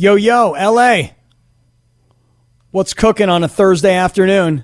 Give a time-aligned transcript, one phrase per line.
[0.00, 1.08] Yo, yo, LA.
[2.70, 4.62] What's cooking on a Thursday afternoon?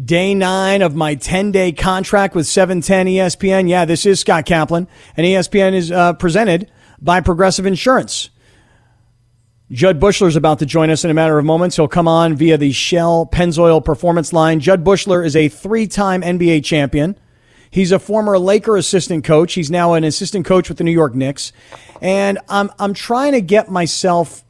[0.00, 3.68] Day nine of my 10 day contract with 710 ESPN.
[3.68, 4.86] Yeah, this is Scott Kaplan,
[5.16, 6.70] and ESPN is uh, presented
[7.00, 8.30] by Progressive Insurance.
[9.72, 11.74] Judd Buechler is about to join us in a matter of moments.
[11.74, 14.60] He'll come on via the Shell Pennzoil Performance Line.
[14.60, 17.18] Judd Buechler is a three time NBA champion.
[17.74, 19.54] He's a former Laker assistant coach.
[19.54, 21.52] He's now an assistant coach with the New York Knicks.
[22.00, 24.43] And I'm, I'm trying to get myself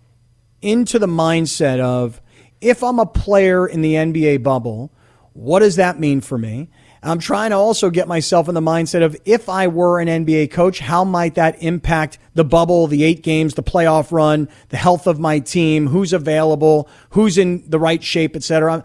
[0.64, 2.20] into the mindset of
[2.60, 4.90] if I'm a player in the NBA bubble,
[5.34, 6.70] what does that mean for me?
[7.02, 10.50] I'm trying to also get myself in the mindset of if I were an NBA
[10.50, 15.06] coach, how might that impact the bubble, the eight games, the playoff run, the health
[15.06, 18.82] of my team, who's available, who's in the right shape, et cetera.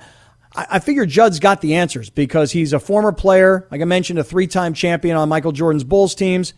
[0.54, 4.20] I, I figure Judd's got the answers because he's a former player, like I mentioned,
[4.20, 6.54] a three time champion on Michael Jordan's Bulls teams.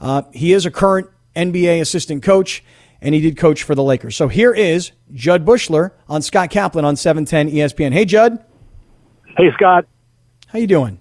[0.00, 2.64] Uh, he is a current NBA assistant coach,
[3.00, 4.16] and he did coach for the Lakers.
[4.16, 7.92] So here is Judd Buechler on Scott Kaplan on 710 ESPN.
[7.92, 8.44] Hey, Judd.
[9.36, 9.86] Hey, Scott.
[10.48, 11.00] How you doing?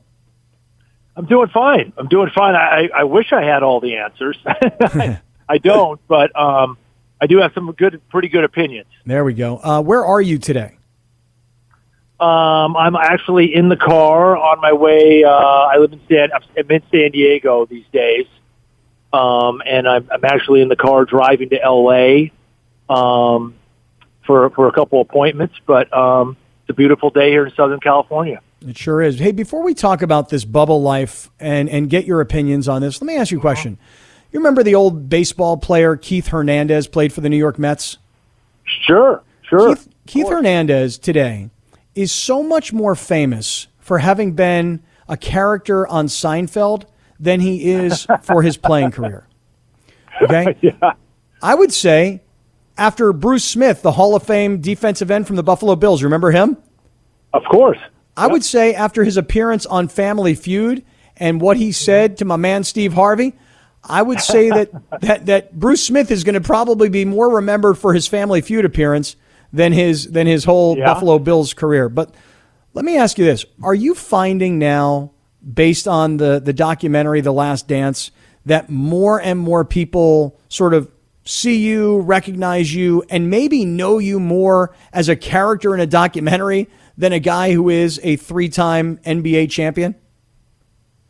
[1.16, 1.94] I'm doing fine.
[1.98, 2.56] I'm doing fine.
[2.56, 4.38] I, I wish I had all the answers.
[5.48, 6.78] I, don't, but um,
[7.22, 8.90] I do have some good, pretty good opinions.
[9.06, 9.58] There we go.
[9.64, 10.78] Uh, where are you today?
[12.20, 15.24] Um, I'm actually in the car on my way.
[15.24, 16.30] Uh, I live in San.
[16.34, 18.26] I'm in San Diego these days,
[19.14, 22.32] um, and I'm, I'm actually in the car driving to L.A.
[22.90, 23.56] Um,
[24.26, 25.56] for for a couple appointments.
[25.66, 28.42] But um, it's a beautiful day here in Southern California.
[28.68, 29.20] It sure is.
[29.20, 33.02] Hey, before we talk about this bubble life and and get your opinions on this,
[33.02, 33.78] let me ask you a question.
[34.32, 37.98] You remember the old baseball player Keith Hernandez played for the New York Mets?
[38.66, 39.76] Sure, sure.
[39.76, 41.50] Keith, Keith Hernandez today
[41.94, 46.86] is so much more famous for having been a character on Seinfeld
[47.20, 49.28] than he is for his playing career.
[50.22, 50.56] Okay?
[50.62, 50.94] yeah.
[51.42, 52.22] I would say
[52.78, 56.58] after Bruce Smith, the Hall of Fame defensive end from the Buffalo Bills, remember him?
[57.34, 57.78] Of course.
[58.18, 60.84] I would say after his appearance on Family Feud
[61.18, 63.34] and what he said to my man Steve Harvey,
[63.84, 67.78] I would say that that, that Bruce Smith is going to probably be more remembered
[67.78, 69.16] for his Family Feud appearance
[69.52, 70.86] than his than his whole Yeah.
[70.86, 71.90] Buffalo Bills career.
[71.90, 72.14] But
[72.74, 75.12] let me ask you this: Are you finding now,
[75.52, 78.12] based on the the documentary The Last Dance,
[78.46, 80.90] that more and more people sort of
[81.26, 86.70] see you, recognize you, and maybe know you more as a character in a documentary
[86.98, 89.96] than a guy who is a three-time NBA champion?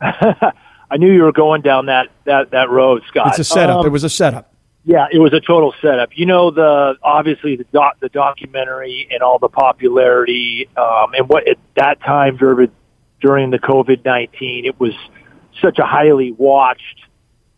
[0.00, 3.28] I knew you were going down that that that road, Scott.
[3.28, 3.80] It's a setup.
[3.80, 4.52] Um, it was a setup.
[4.84, 6.10] Yeah, it was a total setup.
[6.14, 11.48] You know, the obviously the doc, the documentary and all the popularity, um, and what
[11.48, 12.70] at that time during
[13.20, 14.92] during the COVID nineteen, it was
[15.62, 17.00] such a highly watched,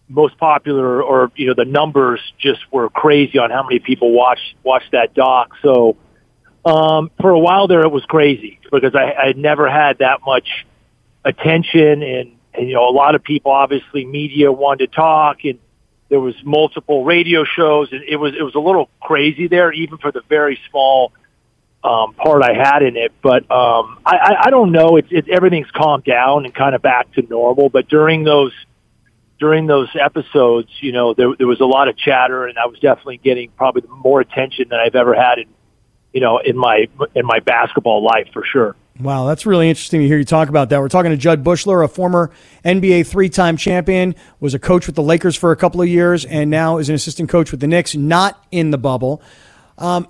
[0.09, 4.55] most popular, or you know, the numbers just were crazy on how many people watched
[4.63, 5.53] watched that doc.
[5.63, 5.97] So
[6.65, 10.21] um, for a while there, it was crazy because I, I had never had that
[10.25, 10.49] much
[11.25, 15.59] attention, and, and you know, a lot of people, obviously, media wanted to talk and
[16.09, 19.99] there was multiple radio shows and it was it was a little crazy there even
[19.99, 21.13] for the very small
[21.84, 25.28] um part I had in it but um I I, I don't know it's it's
[25.31, 28.53] everything's calmed down and kind of back to normal but during those
[29.39, 32.78] during those episodes you know there there was a lot of chatter and I was
[32.81, 35.47] definitely getting probably more attention than I've ever had in
[36.12, 40.09] you know in my in my basketball life for sure Wow, that's really interesting to
[40.09, 40.81] hear you talk about that.
[40.81, 42.33] We're talking to Judd Buechler, a former
[42.65, 46.50] NBA three-time champion, was a coach with the Lakers for a couple of years, and
[46.50, 49.22] now is an assistant coach with the Knicks, not in the bubble.
[49.77, 50.09] Um,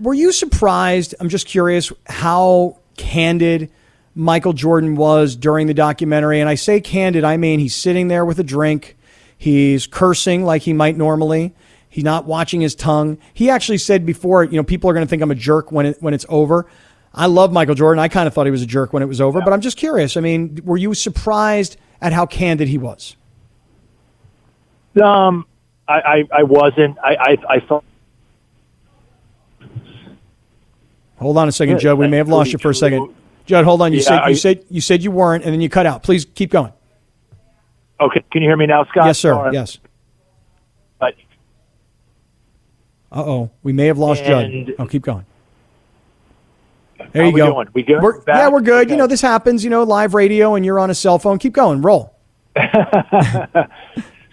[0.00, 1.14] were you surprised?
[1.20, 3.70] I'm just curious how candid
[4.14, 6.40] Michael Jordan was during the documentary.
[6.40, 8.96] And I say candid, I mean he's sitting there with a drink,
[9.36, 11.54] he's cursing like he might normally.
[11.88, 13.18] He's not watching his tongue.
[13.32, 15.86] He actually said before, you know, people are going to think I'm a jerk when
[15.86, 16.66] it when it's over.
[17.14, 17.98] I love Michael Jordan.
[17.98, 19.76] I kind of thought he was a jerk when it was over, but I'm just
[19.76, 20.16] curious.
[20.16, 23.16] I mean, were you surprised at how candid he was?
[25.02, 25.46] Um,
[25.88, 26.98] I, I, I wasn't.
[26.98, 27.84] I, I, I thought.
[31.18, 31.98] Hold on a second, Judd.
[31.98, 33.14] We may have lost you for a second.
[33.46, 33.92] Judd, hold on.
[33.92, 36.02] You Yeah, said I- you said you said you weren't, and then you cut out.
[36.02, 36.72] Please keep going.
[38.00, 39.06] Okay, can you hear me now, Scott?
[39.06, 39.50] yes, sir.
[39.52, 39.78] Yes.
[41.00, 41.14] But
[43.10, 44.74] Uh oh, we may have lost And- Judd.
[44.78, 45.24] Oh, keep going.
[47.12, 47.52] There you we go.
[47.54, 47.68] doing?
[47.72, 48.02] We good?
[48.02, 48.82] We're, yeah, we're good.
[48.86, 48.90] Okay.
[48.92, 49.64] You know, this happens.
[49.64, 51.38] You know, live radio, and you're on a cell phone.
[51.38, 51.80] Keep going.
[51.82, 52.14] Roll.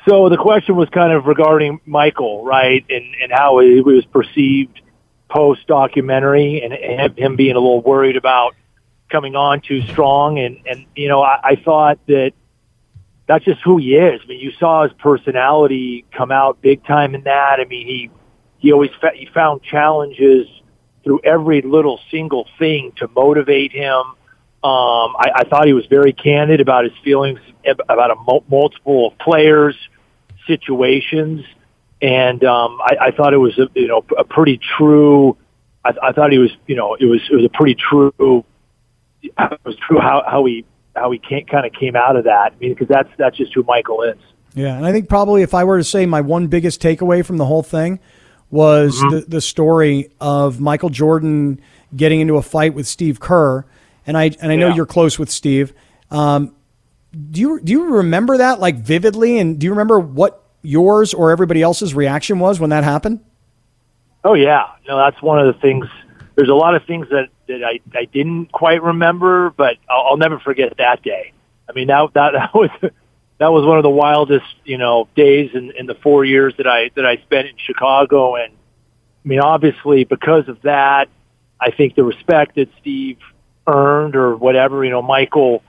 [0.08, 4.80] So the question was kind of regarding Michael, right, and and how he was perceived
[5.30, 8.56] post documentary, and, him being a little worried about
[9.10, 12.34] coming on too strong, and and you know I, I thought that
[13.28, 14.22] that's just who he is.
[14.24, 17.60] I mean, you saw his personality come out big time in that.
[17.60, 18.10] I mean, he
[18.58, 20.48] he always fa- he found challenges
[21.04, 24.02] through every little single thing to motivate him.
[24.64, 27.40] Um, I, I thought he was very candid about his feelings
[27.90, 28.16] about a
[28.50, 29.76] multiple players,
[30.48, 31.46] situations,
[32.02, 35.38] and um, I, I thought it was a, you know a pretty true.
[35.84, 38.46] I, I thought he was you know it was it was a pretty true.
[39.22, 40.66] It was true how how he
[40.96, 42.54] how he kind of came out of that.
[42.54, 44.18] I mean, because that's that's just who Michael is.
[44.54, 47.38] Yeah, and I think probably if I were to say my one biggest takeaway from
[47.38, 48.00] the whole thing
[48.50, 49.16] was mm-hmm.
[49.16, 51.60] the, the story of Michael Jordan
[51.96, 53.66] getting into a fight with Steve Kerr,
[54.08, 55.74] and I and I know you're close with Steve.
[56.12, 56.56] Um,
[57.32, 61.32] do you do you remember that like vividly, and do you remember what yours or
[61.32, 63.24] everybody else's reaction was when that happened?
[64.24, 65.86] Oh yeah, no, that's one of the things.
[66.36, 70.18] There's a lot of things that that I I didn't quite remember, but I'll, I'll
[70.18, 71.34] never forget that day.
[71.70, 72.72] I mean that that that was
[73.38, 76.68] that was one of the wildest, you know, days in, in the four years that
[76.68, 78.36] I that I spent in Chicago.
[78.36, 81.10] And I mean, obviously, because of that,
[81.60, 83.18] I think the respect that Steve
[83.68, 85.64] earned or whatever, you know, Michael,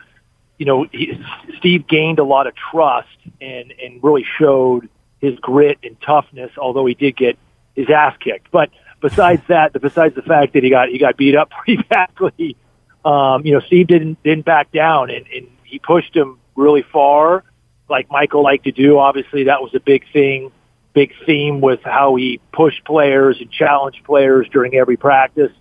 [0.59, 1.23] you know, he,
[1.59, 3.09] Steve gained a lot of trust
[3.41, 4.89] and and really showed
[5.21, 6.51] his grit and toughness.
[6.59, 7.39] Although he did get
[7.75, 8.71] his ass kicked, but
[9.01, 12.57] besides that, besides the fact that he got he got beat up pretty badly,
[13.05, 17.45] um, you know, Steve didn't didn't back down and, and he pushed him really far
[17.89, 18.99] like Michael liked to do.
[18.99, 20.51] Obviously, that was a big thing,
[20.93, 25.53] big theme with how he pushed players and challenged players during every practice.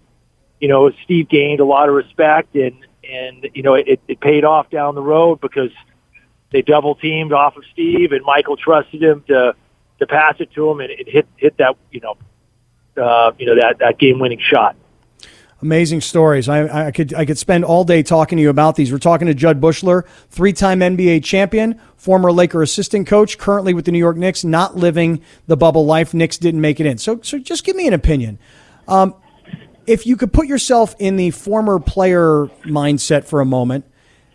[0.60, 4.44] You know, Steve gained a lot of respect, and and you know it, it paid
[4.44, 5.72] off down the road because
[6.52, 9.56] they double teamed off of Steve, and Michael trusted him to
[10.00, 12.18] to pass it to him and, and hit hit that you know
[13.02, 14.76] uh, you know that that game winning shot.
[15.62, 16.50] Amazing stories.
[16.50, 18.92] I, I, could I could spend all day talking to you about these.
[18.92, 23.92] We're talking to Judd Buechler, three-time NBA champion, former Laker assistant coach, currently with the
[23.92, 26.14] New York Knicks, not living the bubble life.
[26.14, 26.98] Knicks didn't make it in.
[26.98, 28.38] So, so just give me an opinion.
[28.88, 29.16] Um,
[29.88, 33.86] if you could put yourself in the former player mindset for a moment,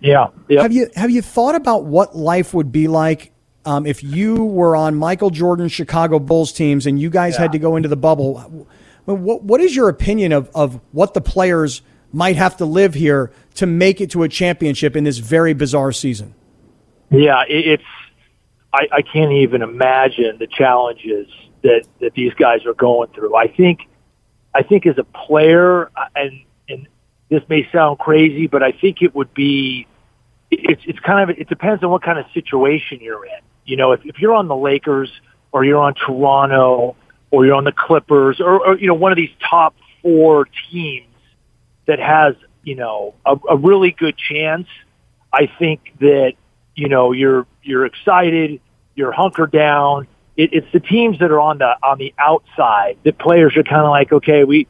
[0.00, 0.62] yeah, yep.
[0.62, 3.32] have you have you thought about what life would be like
[3.64, 7.42] um, if you were on Michael Jordan's Chicago Bulls teams and you guys yeah.
[7.42, 8.68] had to go into the bubble?
[9.04, 11.82] What, what is your opinion of, of what the players
[12.12, 15.92] might have to live here to make it to a championship in this very bizarre
[15.92, 16.34] season?
[17.10, 17.82] Yeah, it's
[18.72, 21.26] I, I can't even imagine the challenges
[21.62, 23.34] that, that these guys are going through.
[23.36, 23.80] I think
[24.54, 26.88] I think as a player, uh, and and
[27.28, 29.86] this may sound crazy, but I think it would be
[30.50, 33.40] it's it's kind of it depends on what kind of situation you're in.
[33.64, 35.10] You know, if, if you're on the Lakers
[35.52, 36.96] or you're on Toronto
[37.30, 41.06] or you're on the Clippers or, or you know one of these top four teams
[41.86, 44.66] that has you know a, a really good chance.
[45.32, 46.32] I think that
[46.74, 48.60] you know you're you're excited,
[48.94, 50.08] you're hunkered down.
[50.40, 52.96] It, it's the teams that are on the on the outside.
[53.02, 54.66] The players are kind of like, okay, we,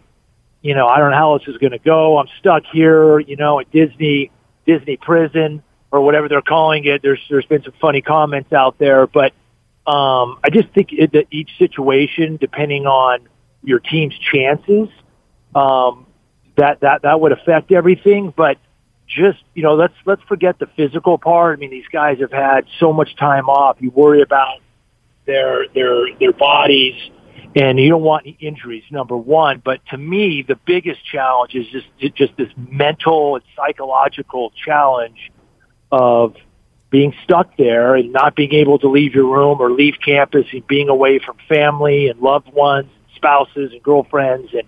[0.63, 2.19] you know, I don't know how this is going to go.
[2.19, 4.33] I'm stuck here, you know, at Disney
[4.67, 5.63] Disney prison
[5.93, 7.03] or whatever they're calling it.
[7.03, 9.33] There's there's been some funny comments out there, but
[9.87, 13.29] um, I just think it, that each situation, depending on
[13.63, 14.89] your team's chances,
[15.55, 16.07] um,
[16.57, 18.35] that that that would affect everything.
[18.37, 18.59] But
[19.07, 21.57] just you know, let's let's forget the physical part.
[21.57, 23.77] I mean, these guys have had so much time off.
[23.79, 24.59] You worry about
[25.31, 26.95] their their their bodies,
[27.55, 28.85] and you don't want any injuries.
[28.91, 34.53] Number one, but to me, the biggest challenge is just just this mental and psychological
[34.65, 35.31] challenge
[35.93, 36.35] of
[36.91, 40.67] being stuck there and not being able to leave your room or leave campus and
[40.67, 44.67] being away from family and loved ones, spouses and girlfriends and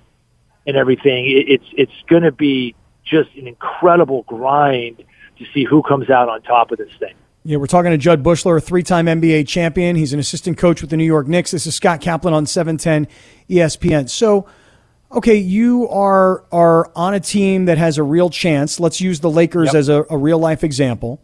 [0.67, 1.27] and everything.
[1.27, 5.03] It, it's it's going to be just an incredible grind
[5.39, 7.15] to see who comes out on top of this thing.
[7.45, 9.97] Yeah, we're talking to Judd Buechler, a three-time NBA champion.
[9.97, 11.51] He's an assistant coach with the New York Knicks.
[11.51, 13.09] This is Scott Kaplan on 710
[13.51, 14.09] ESPN.
[14.09, 14.47] So,
[15.11, 18.79] okay, you are are on a team that has a real chance.
[18.79, 19.75] Let's use the Lakers yep.
[19.75, 21.21] as a, a real life example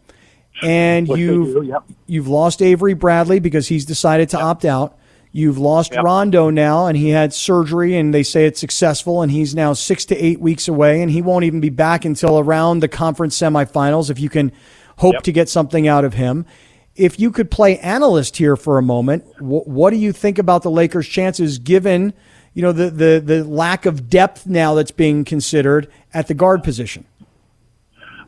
[0.61, 1.83] and you've yep.
[2.07, 4.45] you've lost Avery Bradley because he's decided to yep.
[4.45, 4.97] opt out.
[5.31, 5.95] You've lost.
[5.95, 10.03] Rondo now, and he had surgery, and they say it's successful, and he's now six
[10.05, 14.09] to eight weeks away, and he won't even be back until around the conference semifinals.
[14.09, 14.51] If you can
[14.99, 16.45] hope to get something out of him,
[16.95, 20.63] if you could play analyst here for a moment, wh- what do you think about
[20.63, 22.13] the Lakers' chances, given
[22.53, 26.63] you know the the the lack of depth now that's being considered at the guard
[26.63, 27.05] position?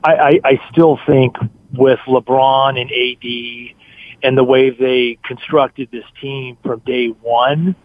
[0.03, 1.35] I, I, I still think
[1.73, 3.75] with LeBron and AD
[4.23, 7.75] and the way they constructed this team from day one.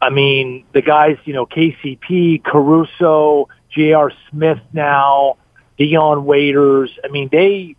[0.00, 4.12] I mean, the guys, you know, KCP, Caruso, J.R.
[4.30, 5.36] Smith now,
[5.78, 6.90] Dion Waiters.
[7.04, 7.76] I mean, they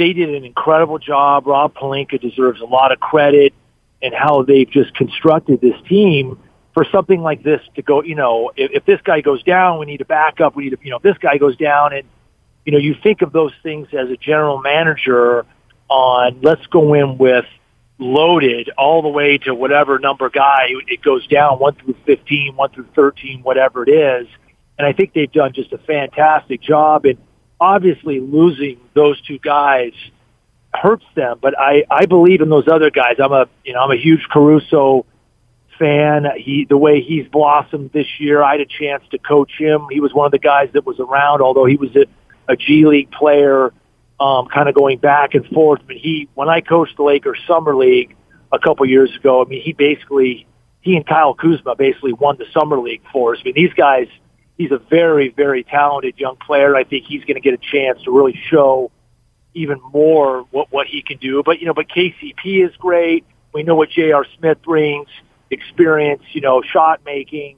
[0.00, 1.46] they did an incredible job.
[1.46, 3.52] Rob Pelinka deserves a lot of credit
[4.00, 6.38] and how they've just constructed this team
[6.72, 9.84] for something like this to go, you know, if, if this guy goes down, we
[9.84, 10.56] need to back up.
[10.56, 12.08] We need to, you know, if this guy goes down, and
[12.64, 15.44] you know, you think of those things as a general manager
[15.90, 17.44] on let's go in with
[17.98, 22.70] loaded all the way to whatever number guy it goes down one through 15, one
[22.70, 24.26] through 13, whatever it is.
[24.78, 27.04] And I think they've done just a fantastic job.
[27.04, 27.18] And
[27.60, 29.92] obviously losing those two guys
[30.72, 33.16] hurts them, but I, I believe in those other guys.
[33.22, 35.04] I'm a, you know, I'm a huge Caruso
[35.78, 36.26] fan.
[36.36, 39.86] He, the way he's blossomed this year, I had a chance to coach him.
[39.90, 42.06] He was one of the guys that was around, although he was a,
[42.46, 43.72] a G League player
[44.20, 45.80] um, kind of going back and forth.
[45.86, 48.14] But he, when I coached the Lakers summer league
[48.52, 50.46] a couple years ago, I mean, he basically,
[50.82, 53.40] he and Kyle Kuzma basically won the summer league for us.
[53.40, 54.06] I mean, these guys,
[54.60, 56.76] he's a very, very talented young player.
[56.76, 58.90] I think he's going to get a chance to really show
[59.54, 61.42] even more what what he can do.
[61.42, 63.24] But you know, but KCP is great.
[63.54, 64.26] We know what J.R.
[64.38, 65.08] Smith brings,
[65.50, 67.56] experience, you know, shot making.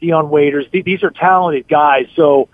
[0.00, 2.06] Dion Waiters, these are talented guys.
[2.14, 2.48] So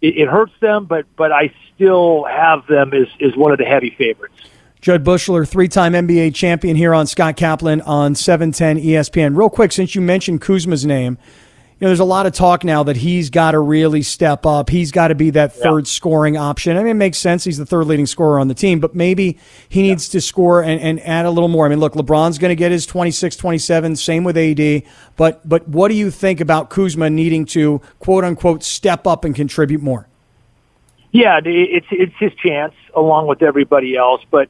[0.00, 3.64] it, it hurts them, but but I still have them as, as one of the
[3.64, 4.36] heavy favorites.
[4.80, 9.36] Jud Buechler, three time NBA champion here on Scott Kaplan on 710 ESPN.
[9.36, 11.18] Real quick, since you mentioned Kuzma's name,
[11.82, 14.70] know, there's a lot of talk now that he's got to really step up.
[14.70, 15.90] He's got to be that third yeah.
[15.90, 16.76] scoring option.
[16.76, 17.44] I mean, it makes sense.
[17.44, 20.80] He's the third leading scorer on the team, but maybe he needs to score and,
[20.80, 21.66] and add a little more.
[21.66, 24.82] I mean, look, LeBron's going to get his 26, 27, same with AD.
[25.16, 29.34] But, but what do you think about Kuzma needing to, quote unquote, step up and
[29.34, 30.06] contribute more?
[31.12, 34.22] Yeah, it's it's his chance along with everybody else.
[34.30, 34.48] But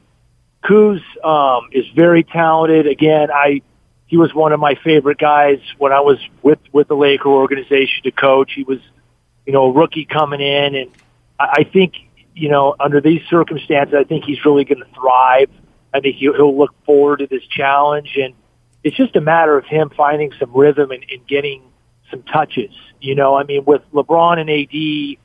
[0.63, 2.87] Kuz um, is very talented.
[2.87, 3.61] Again, I
[4.13, 8.03] he was one of my favorite guys when I was with with the Laker organization
[8.03, 8.51] to coach.
[8.53, 8.77] He was,
[9.43, 10.91] you know, a rookie coming in, and
[11.39, 11.95] I, I think
[12.35, 15.49] you know under these circumstances, I think he's really going to thrive.
[15.95, 18.35] I think he'll, he'll look forward to this challenge, and
[18.83, 21.63] it's just a matter of him finding some rhythm and, and getting
[22.11, 22.69] some touches.
[23.01, 25.17] You know, I mean, with LeBron and AD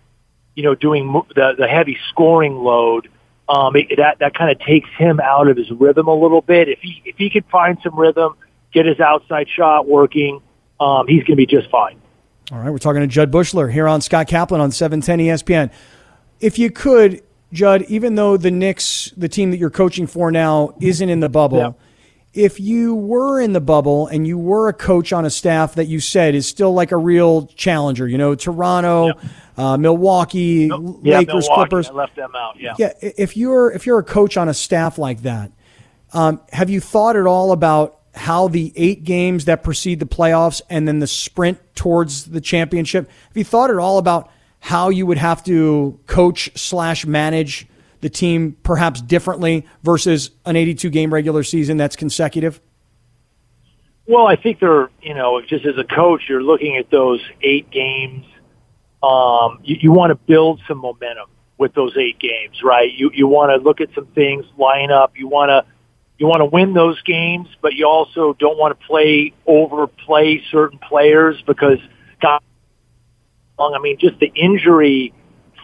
[0.54, 3.10] you know, doing the, the heavy scoring load,
[3.50, 6.68] um, it, that, that kind of takes him out of his rhythm a little bit.
[6.70, 8.34] If he, if he could find some rhythm,
[8.72, 10.42] get his outside shot working,
[10.80, 12.00] um, he's going to be just fine.
[12.52, 12.70] All right.
[12.70, 15.70] We're talking to Judd Buechler here on Scott Kaplan on 710 ESPN.
[16.40, 17.22] If you could,
[17.52, 21.28] Judd, even though the Knicks, the team that you're coaching for now, isn't in the
[21.28, 21.72] bubble, yeah
[22.34, 25.86] if you were in the bubble and you were a coach on a staff that
[25.86, 29.12] you said is still like a real challenger, you know, Toronto,
[29.56, 31.00] uh, Milwaukee, nope.
[31.02, 31.68] yeah, Lakers, Milwaukee.
[31.68, 31.88] Clippers.
[31.88, 32.56] I left them out.
[32.60, 32.74] Yeah.
[32.78, 32.92] Yeah.
[33.00, 35.50] If you're if you're a coach on a staff like that,
[36.12, 40.60] um, have you thought at all about how the eight games that precede the playoffs
[40.68, 43.08] and then the sprint towards the championship?
[43.28, 47.66] Have you thought at all about how you would have to coach slash manage?
[48.00, 52.60] the team perhaps differently versus an 82 game regular season that's consecutive?
[54.06, 57.70] Well, I think they're, you know, just as a coach, you're looking at those eight
[57.70, 58.24] games.
[59.02, 62.90] Um, you, you want to build some momentum with those eight games, right?
[62.90, 65.12] You you want to look at some things, line up.
[65.16, 65.64] You want to
[66.18, 70.78] you want to win those games, but you also don't want to play overplay certain
[70.78, 71.78] players because,
[72.20, 72.40] God,
[73.58, 75.14] I mean, just the injury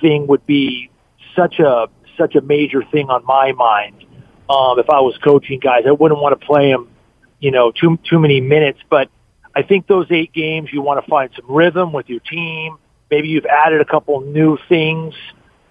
[0.01, 0.91] thing would be
[1.37, 4.05] such a such a major thing on my mind.
[4.49, 6.89] Um, if I was coaching guys, I wouldn't want to play them,
[7.41, 8.79] you know, too too many minutes.
[8.89, 9.09] But
[9.57, 12.79] I think those eight games, you want to find some rhythm with your team.
[13.11, 15.15] Maybe you've added a couple new things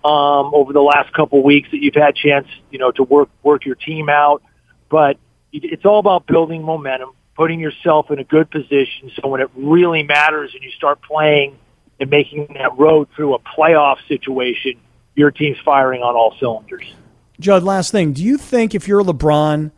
[0.03, 3.65] um, over the last couple weeks that you've had chance, you know, to work work
[3.65, 4.43] your team out.
[4.93, 5.17] But
[5.51, 9.09] it's all about building momentum, putting yourself in a good position.
[9.15, 11.57] So when it really matters and you start playing
[11.99, 14.73] and making that road through a playoff situation,
[15.15, 16.93] your team's firing on all cylinders.
[17.39, 18.13] Judd, last thing.
[18.13, 19.71] Do you think if you're LeBron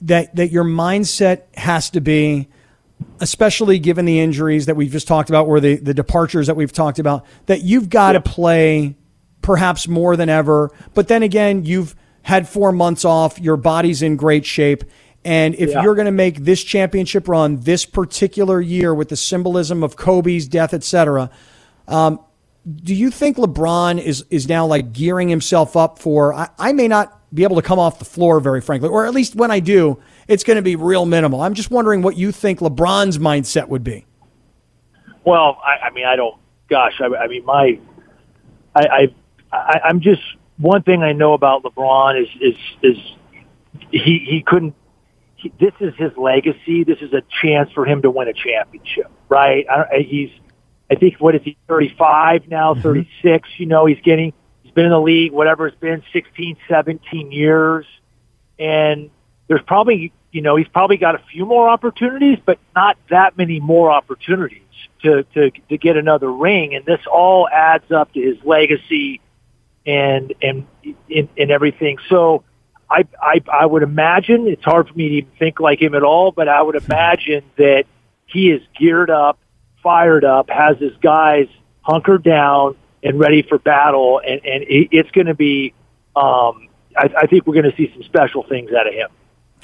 [0.00, 2.48] that that your mindset has to be
[3.20, 6.72] especially given the injuries that we've just talked about or the, the departures that we've
[6.72, 8.96] talked about, that you've got to play
[9.42, 10.70] perhaps more than ever.
[10.94, 11.94] But then again, you've
[12.24, 14.82] had four months off, your body's in great shape.
[15.24, 15.82] And if yeah.
[15.82, 20.48] you're going to make this championship run this particular year with the symbolism of Kobe's
[20.48, 21.30] death, et cetera,
[21.86, 22.18] um,
[22.76, 26.32] do you think LeBron is is now like gearing himself up for?
[26.32, 29.12] I, I, may not be able to come off the floor, very frankly, or at
[29.12, 31.42] least when I do, it's going to be real minimal.
[31.42, 34.06] I'm just wondering what you think LeBron's mindset would be.
[35.24, 36.36] Well, I, I mean, I don't.
[36.70, 37.78] Gosh, I, I mean, my,
[38.74, 39.12] I,
[39.52, 40.22] I, I'm just
[40.58, 42.96] one thing I know about LeBron is is is
[43.90, 44.74] he he couldn't.
[45.36, 46.84] He, this is his legacy.
[46.84, 49.66] This is a chance for him to win a championship, right?
[49.68, 50.30] I, he's
[50.90, 52.82] I think what is he 35 now, mm-hmm.
[52.82, 53.48] 36.
[53.58, 54.32] You know, he's getting
[54.62, 57.86] he's been in the league whatever it's been 16, 17 years,
[58.58, 59.10] and
[59.48, 63.60] there's probably you know, he's probably got a few more opportunities, but not that many
[63.60, 64.58] more opportunities
[65.04, 66.74] to, to, to get another ring.
[66.74, 69.20] And this all adds up to his legacy
[69.86, 70.66] and, and,
[71.14, 71.98] and, and everything.
[72.08, 72.44] So
[72.90, 76.02] I, I, I would imagine it's hard for me to even think like him at
[76.02, 77.84] all, but I would imagine that
[78.26, 79.38] he is geared up,
[79.82, 81.48] fired up, has his guys
[81.82, 84.20] hunkered down and ready for battle.
[84.24, 85.74] And, and it's going to be,
[86.16, 89.08] um, I, I think we're going to see some special things out of him.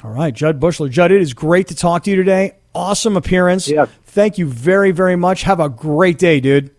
[0.03, 0.89] All right, Judd Buechler.
[0.89, 2.55] Judd, it is great to talk to you today.
[2.73, 3.67] Awesome appearance.
[3.69, 3.85] Yeah.
[4.05, 5.43] Thank you very, very much.
[5.43, 6.71] Have a great day, dude.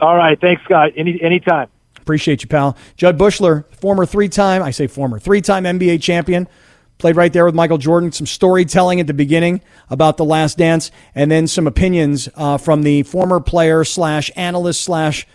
[0.00, 0.40] All right.
[0.40, 0.92] Thanks, Scott.
[0.96, 1.68] Any anytime.
[2.08, 2.74] Appreciate you, pal.
[2.96, 6.48] Judd Buechler, former three-time, I say former, three-time NBA champion.
[6.96, 8.12] Played right there with Michael Jordan.
[8.12, 9.60] Some storytelling at the beginning
[9.90, 14.84] about the last dance, and then some opinions uh, from the former player slash analyst
[14.84, 15.26] slash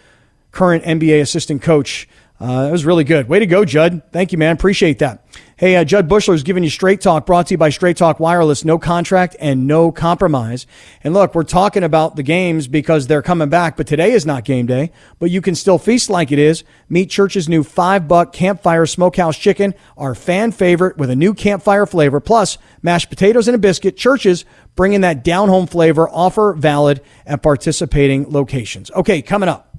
[0.52, 2.10] current NBA assistant coach
[2.40, 3.30] uh, it was really good.
[3.30, 4.02] Way to go, Judd.
[4.12, 4.56] Thank you, man.
[4.56, 5.26] Appreciate that.
[5.56, 8.20] Hey, uh, Jud Buechler is giving you Straight Talk, brought to you by Straight Talk
[8.20, 8.66] Wireless.
[8.66, 10.66] No contract and no compromise.
[11.04, 14.44] And look, we're talking about the games because they're coming back, but today is not
[14.44, 14.92] game day.
[15.20, 16.64] But you can still feast like it is.
[16.90, 21.86] Meet Church's new five buck campfire smokehouse chicken, our fan favorite with a new campfire
[21.86, 23.96] flavor, plus mashed potatoes and a biscuit.
[23.96, 24.44] Church's
[24.76, 26.10] bringing that down home flavor.
[26.10, 28.90] Offer valid at participating locations.
[28.92, 29.78] Okay, coming up.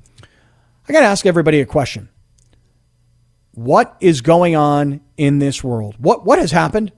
[0.89, 2.09] I got to ask everybody a question
[3.55, 5.95] what is going on in this world?
[5.99, 6.93] What, what has happened?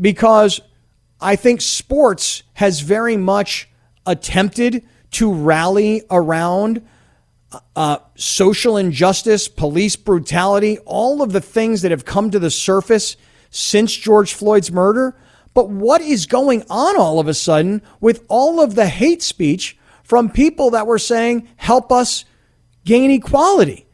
[0.00, 0.60] Because
[1.20, 3.68] I think sports has very much
[4.06, 6.86] attempted to rally around
[7.76, 13.16] uh, social injustice, police brutality, all of the things that have come to the surface
[13.50, 15.16] since George Floyd's murder.
[15.52, 19.78] But what is going on all of a sudden with all of the hate speech
[20.02, 22.24] from people that were saying, help us
[22.84, 23.86] gain equality?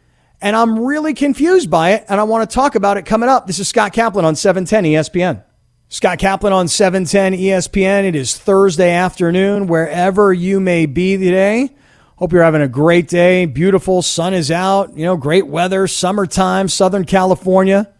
[0.42, 2.06] And I'm really confused by it.
[2.08, 3.46] And I want to talk about it coming up.
[3.46, 5.44] This is Scott Kaplan on 710 ESPN.
[5.88, 8.04] Scott Kaplan on 710 ESPN.
[8.04, 11.74] It is Thursday afternoon, wherever you may be today.
[12.16, 13.44] Hope you're having a great day.
[13.46, 14.00] Beautiful.
[14.00, 14.96] Sun is out.
[14.96, 15.86] You know, great weather.
[15.86, 17.92] Summertime, Southern California.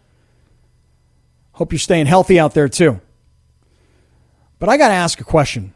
[1.53, 3.01] Hope you're staying healthy out there too.
[4.57, 5.73] But I got to ask a question.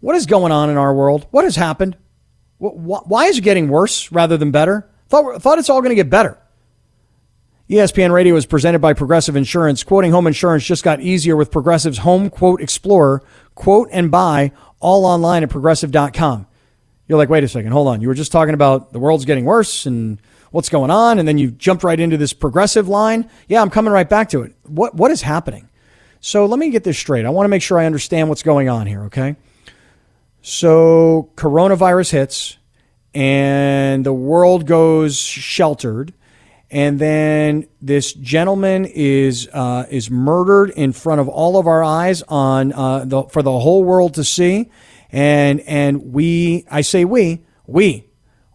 [0.00, 1.26] What is going on in our world?
[1.30, 1.96] What has happened?
[2.58, 4.88] Why is it getting worse rather than better?
[5.12, 6.38] Thought, thought it's all going to get better.
[7.68, 9.84] ESPN Radio is presented by Progressive Insurance.
[9.84, 13.22] Quoting home insurance just got easier with Progressive's Home Quote Explorer.
[13.54, 16.46] Quote and buy all online at progressive.com.
[17.06, 18.00] You're like, wait a second, hold on.
[18.00, 20.18] You were just talking about the world's getting worse and
[20.50, 23.28] what's going on, and then you jumped right into this progressive line.
[23.48, 24.54] Yeah, I'm coming right back to it.
[24.62, 25.68] What what is happening?
[26.20, 27.26] So let me get this straight.
[27.26, 29.36] I want to make sure I understand what's going on here, okay?
[30.40, 32.56] So coronavirus hits
[33.14, 36.14] and the world goes sheltered.
[36.70, 42.22] And then this gentleman is uh, is murdered in front of all of our eyes
[42.28, 44.70] on uh, the, for the whole world to see,
[45.10, 48.08] and and we I say we we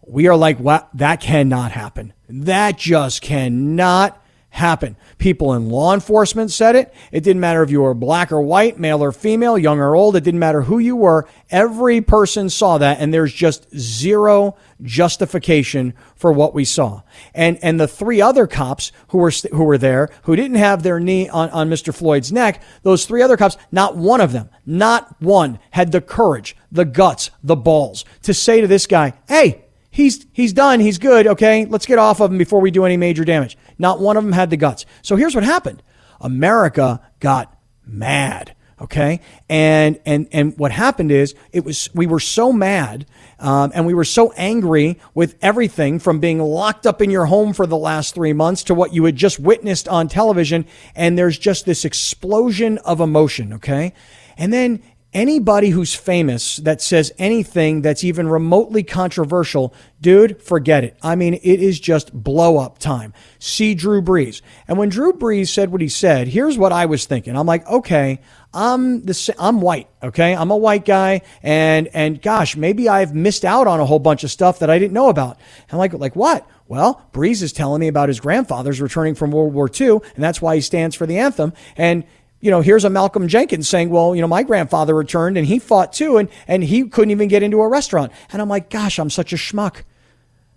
[0.04, 2.12] we are like what that cannot happen.
[2.28, 4.17] That just cannot
[4.50, 4.96] happen.
[5.18, 6.92] People in law enforcement said it.
[7.12, 10.16] It didn't matter if you were black or white, male or female, young or old.
[10.16, 11.28] It didn't matter who you were.
[11.50, 17.02] Every person saw that, and there's just zero justification for what we saw.
[17.34, 20.98] And and the three other cops who were who were there, who didn't have their
[20.98, 21.94] knee on, on Mr.
[21.94, 26.56] Floyd's neck, those three other cops, not one of them, not one had the courage,
[26.72, 30.80] the guts, the balls to say to this guy, "Hey, he's he's done.
[30.80, 31.26] He's good.
[31.26, 33.58] Okay, let's get off of him before we do any major damage.
[33.78, 34.86] Not one of them had the guts.
[35.02, 35.82] So here's what happened:
[36.20, 38.54] America got mad.
[38.80, 43.06] Okay, and and and what happened is it was we were so mad.
[43.40, 47.52] Um, and we were so angry with everything from being locked up in your home
[47.52, 50.66] for the last three months to what you had just witnessed on television.
[50.96, 53.52] And there's just this explosion of emotion.
[53.54, 53.94] Okay.
[54.36, 60.96] And then anybody who's famous that says anything that's even remotely controversial, dude, forget it.
[61.02, 63.14] I mean, it is just blow up time.
[63.38, 64.42] See Drew Brees.
[64.66, 67.36] And when Drew Brees said what he said, here's what I was thinking.
[67.36, 68.20] I'm like, okay,
[68.52, 70.34] I'm the I'm white, okay?
[70.34, 74.24] I'm a white guy and and gosh, maybe I've missed out on a whole bunch
[74.24, 75.38] of stuff that I didn't know about.
[75.70, 76.48] I'm like like what?
[76.66, 80.42] Well, Brees is telling me about his grandfather's returning from World War II, and that's
[80.42, 81.54] why he stands for the anthem.
[81.76, 82.04] And
[82.40, 85.58] you know, here's a Malcolm Jenkins saying, well, you know, my grandfather returned and he
[85.58, 88.12] fought too, and, and he couldn't even get into a restaurant.
[88.30, 89.82] And I'm like, gosh, I'm such a schmuck.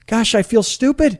[0.06, 1.20] Gosh, I feel stupid.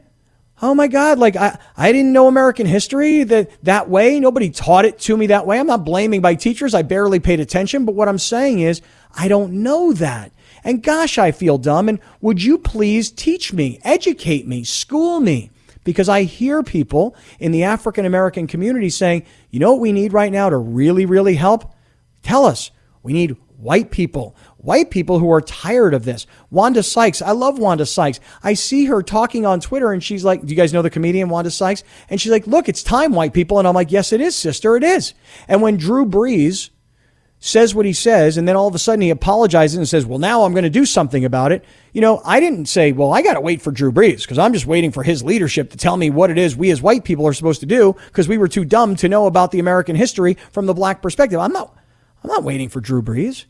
[0.60, 1.18] Oh my God.
[1.18, 4.20] Like I, I didn't know American history that, that way.
[4.20, 5.58] Nobody taught it to me that way.
[5.58, 6.72] I'm not blaming my teachers.
[6.72, 7.84] I barely paid attention.
[7.84, 8.80] But what I'm saying is
[9.16, 10.30] I don't know that.
[10.62, 11.88] And gosh, I feel dumb.
[11.88, 15.50] And would you please teach me, educate me, school me?
[15.84, 20.12] Because I hear people in the African American community saying, you know what we need
[20.12, 21.72] right now to really, really help?
[22.22, 22.70] Tell us.
[23.02, 26.26] We need white people, white people who are tired of this.
[26.50, 28.20] Wanda Sykes, I love Wanda Sykes.
[28.42, 31.28] I see her talking on Twitter and she's like, Do you guys know the comedian
[31.28, 31.84] Wanda Sykes?
[32.10, 33.58] And she's like, Look, it's time, white people.
[33.58, 35.14] And I'm like, Yes, it is, sister, it is.
[35.48, 36.70] And when Drew Brees
[37.44, 40.20] says what he says, and then all of a sudden he apologizes and says, Well,
[40.20, 41.64] now I'm going to do something about it.
[41.92, 44.52] You know, I didn't say, Well, I got to wait for Drew Brees because I'm
[44.52, 47.26] just waiting for his leadership to tell me what it is we as white people
[47.26, 50.34] are supposed to do because we were too dumb to know about the American history
[50.52, 51.40] from the black perspective.
[51.40, 51.76] I'm not,
[52.22, 53.46] I'm not waiting for Drew Brees.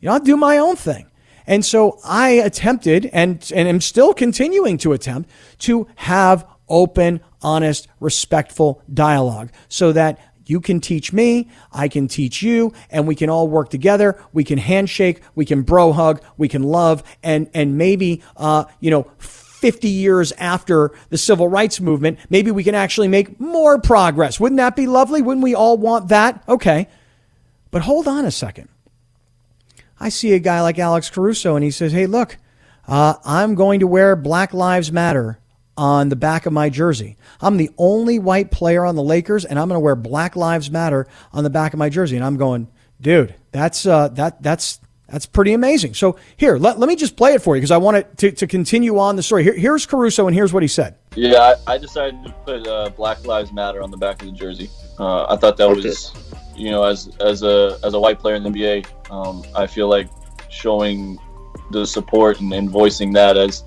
[0.00, 1.10] You know, I'll do my own thing.
[1.46, 7.88] And so I attempted and, and am still continuing to attempt to have open, honest,
[7.98, 13.28] respectful dialogue so that you can teach me, I can teach you, and we can
[13.28, 14.22] all work together.
[14.32, 18.90] We can handshake, we can bro hug, we can love, and and maybe uh, you
[18.90, 24.38] know 50 years after the civil rights movement, maybe we can actually make more progress.
[24.38, 25.22] Wouldn't that be lovely?
[25.22, 26.44] Wouldn't we all want that?
[26.48, 26.88] Okay.
[27.70, 28.68] But hold on a second.
[29.98, 32.36] I see a guy like Alex Caruso and he says, Hey, look,
[32.86, 35.38] uh, I'm going to wear Black Lives Matter
[35.76, 37.16] on the back of my jersey.
[37.40, 40.70] I'm the only white player on the Lakers, and I'm going to wear Black Lives
[40.70, 42.16] Matter on the back of my jersey.
[42.16, 42.68] And I'm going,
[43.00, 45.94] dude, that's uh, that that's that's pretty amazing.
[45.94, 48.32] So here, let, let me just play it for you because I want it to,
[48.32, 49.44] to continue on the story.
[49.44, 50.96] Here, here's Caruso, and here's what he said.
[51.14, 54.34] Yeah, I, I decided to put uh, Black Lives Matter on the back of the
[54.34, 54.68] jersey.
[54.98, 55.82] Uh, I thought that okay.
[55.82, 56.12] was,
[56.56, 59.88] you know, as as a as a white player in the NBA, um, I feel
[59.88, 60.08] like
[60.50, 61.18] showing
[61.70, 63.64] the support and, and voicing that as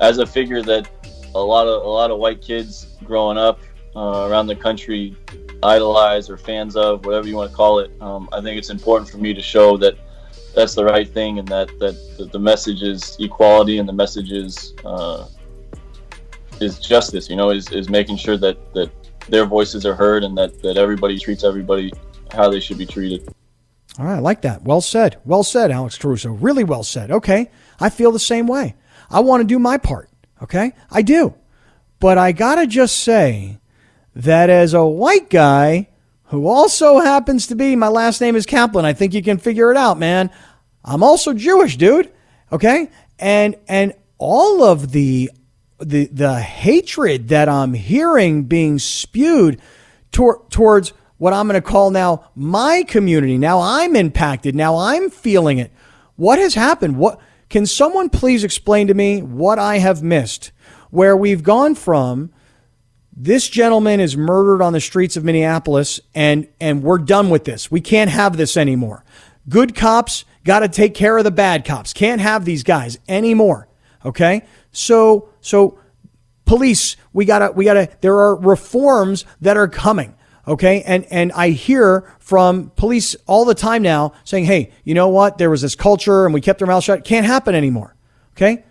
[0.00, 0.88] as a figure that
[1.36, 3.60] a lot of a lot of white kids growing up
[3.94, 5.16] uh, around the country
[5.62, 7.90] idolize or fans of, whatever you want to call it.
[8.00, 9.96] Um, I think it's important for me to show that
[10.54, 14.32] that's the right thing and that that, that the message is equality and the message
[14.32, 15.26] is uh,
[16.60, 17.28] is justice.
[17.28, 18.90] You know, is, is making sure that that
[19.28, 21.92] their voices are heard and that that everybody treats everybody
[22.32, 23.28] how they should be treated.
[23.98, 24.62] All right, I like that.
[24.62, 25.18] Well said.
[25.24, 26.30] Well said, Alex Caruso.
[26.30, 27.10] Really well said.
[27.10, 27.50] Okay.
[27.80, 28.74] I feel the same way.
[29.10, 30.10] I want to do my part.
[30.42, 30.72] Okay?
[30.90, 31.34] I do.
[31.98, 33.58] But I got to just say
[34.14, 35.88] that as a white guy
[36.24, 38.84] who also happens to be, my last name is Kaplan.
[38.84, 40.30] I think you can figure it out, man.
[40.84, 42.12] I'm also Jewish, dude.
[42.52, 42.90] Okay?
[43.18, 45.30] And, and all of the,
[45.78, 49.60] the, the hatred that I'm hearing being spewed
[50.12, 53.38] tor- towards what I'm going to call now my community.
[53.38, 54.54] Now I'm impacted.
[54.54, 55.72] Now I'm feeling it.
[56.16, 56.98] What has happened?
[56.98, 60.52] What, can someone please explain to me what I have missed
[60.90, 62.32] where we've gone from
[63.16, 67.70] this gentleman is murdered on the streets of Minneapolis and and we're done with this.
[67.70, 69.04] We can't have this anymore.
[69.48, 71.92] Good cops got to take care of the bad cops.
[71.94, 73.68] Can't have these guys anymore.
[74.04, 74.42] Okay?
[74.70, 75.78] So so
[76.44, 80.14] police, we got to we got to there are reforms that are coming.
[80.48, 80.82] Okay.
[80.82, 85.38] And, and I hear from police all the time now saying, Hey, you know what?
[85.38, 87.04] There was this culture and we kept our mouth shut.
[87.04, 87.96] Can't happen anymore.
[88.36, 88.64] Okay.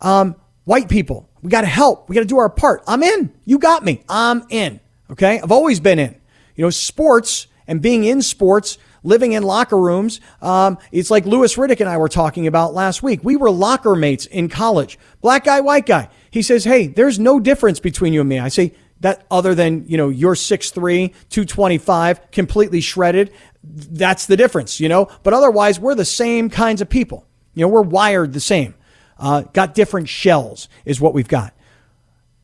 [0.00, 2.08] Um, white people, we got to help.
[2.08, 2.82] We got to do our part.
[2.86, 3.32] I'm in.
[3.44, 4.02] You got me.
[4.08, 4.80] I'm in.
[5.10, 5.40] Okay.
[5.40, 6.16] I've always been in.
[6.56, 10.20] You know, sports and being in sports, living in locker rooms.
[10.40, 13.20] Um, it's like Louis Riddick and I were talking about last week.
[13.22, 14.98] We were locker mates in college.
[15.20, 16.08] Black guy, white guy.
[16.30, 18.38] He says, Hey, there's no difference between you and me.
[18.38, 23.32] I say, that other than, you know, you're 6'3, 225, completely shredded.
[23.62, 25.08] That's the difference, you know?
[25.22, 27.26] But otherwise, we're the same kinds of people.
[27.54, 28.74] You know, we're wired the same.
[29.18, 31.54] Uh, got different shells, is what we've got.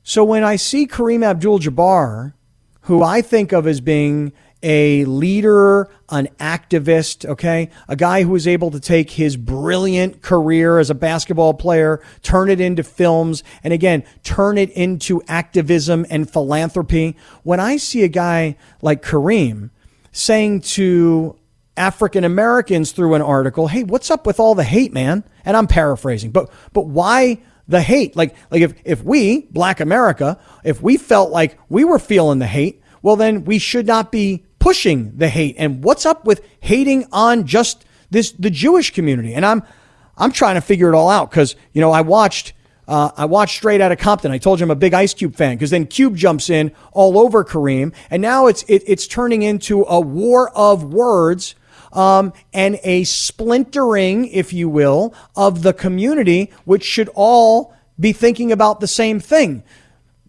[0.02, 2.34] So when I see Kareem Abdul Jabbar,
[2.82, 7.70] who I think of as being a leader, an activist, okay?
[7.86, 12.50] A guy who was able to take his brilliant career as a basketball player, turn
[12.50, 17.16] it into films, and again, turn it into activism and philanthropy.
[17.42, 19.70] When I see a guy like Kareem
[20.12, 21.36] saying to
[21.76, 25.68] African Americans through an article, "Hey, what's up with all the hate, man?" And I'm
[25.68, 28.16] paraphrasing, but but why the hate?
[28.16, 32.46] Like like if if we, black America, if we felt like we were feeling the
[32.46, 37.06] hate, well then we should not be pushing the hate and what's up with hating
[37.12, 39.34] on just this the Jewish community.
[39.34, 39.62] And I'm
[40.16, 42.52] I'm trying to figure it all out because you know I watched
[42.86, 44.32] uh, I watched Straight Outta Compton.
[44.32, 47.18] I told you I'm a big Ice Cube fan because then Cube jumps in all
[47.18, 51.54] over Kareem, and now it's it, it's turning into a war of words
[51.92, 58.52] um, and a splintering, if you will, of the community, which should all be thinking
[58.52, 59.62] about the same thing.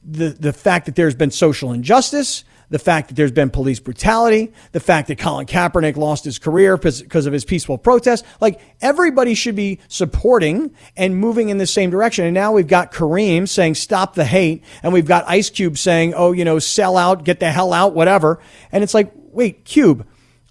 [0.03, 4.53] The, the fact that there's been social injustice, the fact that there's been police brutality,
[4.71, 8.25] the fact that Colin Kaepernick lost his career because of his peaceful protest.
[8.39, 12.25] Like everybody should be supporting and moving in the same direction.
[12.25, 14.63] And now we've got Kareem saying, stop the hate.
[14.83, 17.93] And we've got Ice Cube saying, oh, you know, sell out, get the hell out,
[17.93, 18.39] whatever.
[18.71, 20.05] And it's like, wait, Cube,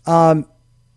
[0.06, 0.46] um,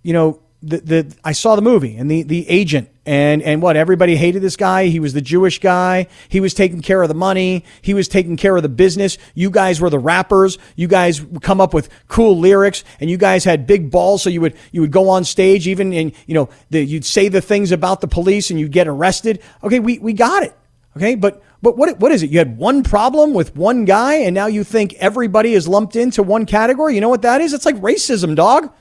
[0.02, 3.76] you know, the, the I saw the movie and the the agent and and what
[3.76, 4.86] everybody hated this guy.
[4.86, 6.08] He was the Jewish guy.
[6.30, 7.66] He was taking care of the money.
[7.82, 9.18] He was taking care of the business.
[9.34, 10.58] You guys were the rappers.
[10.76, 14.22] You guys come up with cool lyrics, and you guys had big balls.
[14.22, 17.28] So you would you would go on stage even and you know the, you'd say
[17.28, 19.42] the things about the police and you'd get arrested.
[19.64, 20.56] Okay, we we got it.
[20.96, 22.30] Okay, but but what what is it?
[22.30, 26.22] You had one problem with one guy, and now you think everybody is lumped into
[26.22, 26.94] one category.
[26.96, 27.54] You know what that is?
[27.54, 28.72] It's like racism, dog.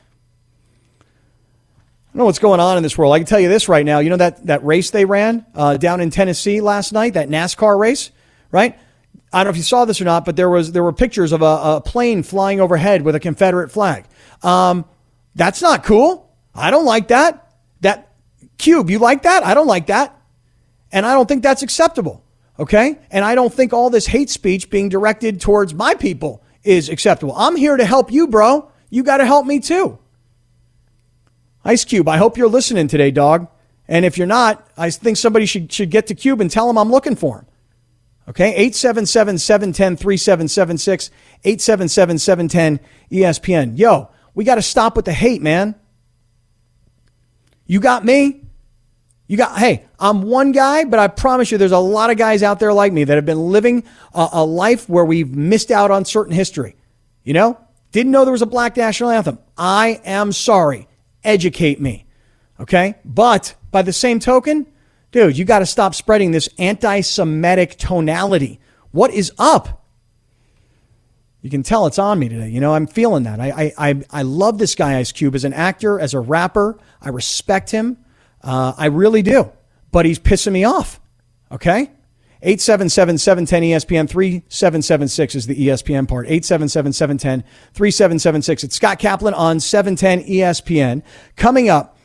[2.10, 3.14] I don't know what's going on in this world.
[3.14, 4.00] I can tell you this right now.
[4.00, 7.78] You know that, that race they ran uh, down in Tennessee last night, that NASCAR
[7.78, 8.10] race,
[8.50, 8.76] right?
[9.32, 11.30] I don't know if you saw this or not, but there was there were pictures
[11.30, 14.06] of a, a plane flying overhead with a Confederate flag.
[14.42, 14.86] Um,
[15.36, 16.28] that's not cool.
[16.52, 17.54] I don't like that.
[17.82, 18.12] That
[18.58, 19.44] cube, you like that?
[19.44, 20.20] I don't like that,
[20.90, 22.24] and I don't think that's acceptable.
[22.58, 26.88] Okay, and I don't think all this hate speech being directed towards my people is
[26.88, 27.36] acceptable.
[27.36, 28.68] I'm here to help you, bro.
[28.88, 30.00] You got to help me too.
[31.64, 33.48] Ice Cube, I hope you're listening today, dog.
[33.86, 36.78] And if you're not, I think somebody should, should get to Cube and tell him
[36.78, 37.46] I'm looking for him.
[38.28, 41.10] Okay, 877 710 3776,
[41.42, 43.76] 877 710 ESPN.
[43.76, 45.74] Yo, we got to stop with the hate, man.
[47.66, 48.44] You got me.
[49.26, 52.42] You got, hey, I'm one guy, but I promise you there's a lot of guys
[52.42, 55.90] out there like me that have been living a, a life where we've missed out
[55.90, 56.76] on certain history.
[57.24, 57.58] You know,
[57.92, 59.38] didn't know there was a black national anthem.
[59.56, 60.88] I am sorry
[61.24, 62.06] educate me.
[62.58, 62.96] Okay.
[63.04, 64.66] But by the same token,
[65.12, 68.60] dude, you got to stop spreading this anti Semitic tonality.
[68.92, 69.80] What is up?
[71.42, 72.50] You can tell it's on me today.
[72.50, 73.40] You know, I'm feeling that.
[73.40, 76.78] I, I, I love this guy, Ice Cube, as an actor, as a rapper.
[77.00, 77.96] I respect him.
[78.42, 79.50] Uh, I really do.
[79.90, 81.00] But he's pissing me off.
[81.50, 81.90] Okay?
[82.42, 86.26] 877 710 ESPN 3776 is the ESPN part.
[86.26, 88.64] 877 710 3776.
[88.64, 91.02] It's Scott Kaplan on 710 ESPN.
[91.36, 91.98] Coming up,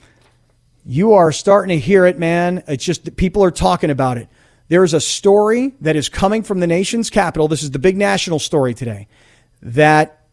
[0.86, 2.63] you are starting to hear it, man.
[2.67, 4.28] It's just people are talking about it.
[4.67, 7.48] There's a story that is coming from the nation's capital.
[7.48, 9.08] This is the big national story today
[9.62, 10.28] that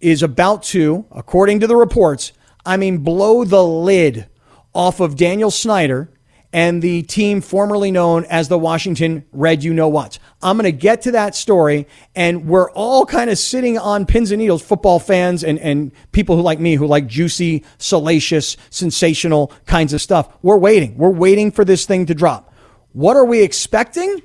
[0.00, 2.32] is about to, according to the reports,
[2.66, 4.28] I mean, blow the lid
[4.74, 6.10] off of Daniel Snyder
[6.56, 10.18] and the team formerly known as the Washington Red You Know What.
[10.40, 14.30] I'm going to get to that story, and we're all kind of sitting on pins
[14.30, 19.52] and needles, football fans and, and people who like me, who like juicy, salacious, sensational
[19.66, 20.34] kinds of stuff.
[20.40, 20.96] We're waiting.
[20.96, 22.54] We're waiting for this thing to drop.
[22.94, 24.22] What are we expecting?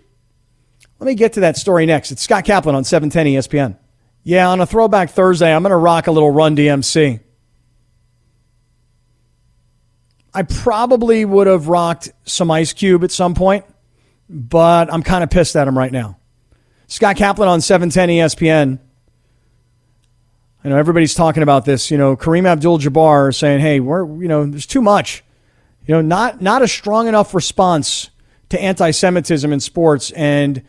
[1.00, 2.14] Let me get to that story next.
[2.14, 3.78] It's Scott Kaplan on 710 ESPN.
[4.24, 7.20] Yeah, on a throwback Thursday, I'm going to rock a little run DMC.
[10.34, 13.66] I probably would have rocked some Ice Cube at some point,
[14.30, 16.18] but I'm kind of pissed at him right now.
[16.88, 18.80] Scott Kaplan on 710 ESPN.
[20.64, 21.90] I know everybody's talking about this.
[21.90, 25.24] You know, Kareem Abdul-Jabbar saying, "Hey, we're you know, there's too much.
[25.86, 28.10] You know, not not a strong enough response
[28.50, 30.62] to anti-Semitism in sports." And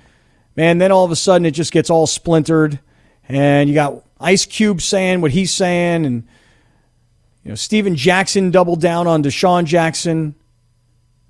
[0.57, 2.81] man, then all of a sudden it just gets all splintered,
[3.29, 6.25] and you got Ice Cube saying what he's saying, and
[7.44, 10.35] you know, Stephen Jackson doubled down on DeSean Jackson.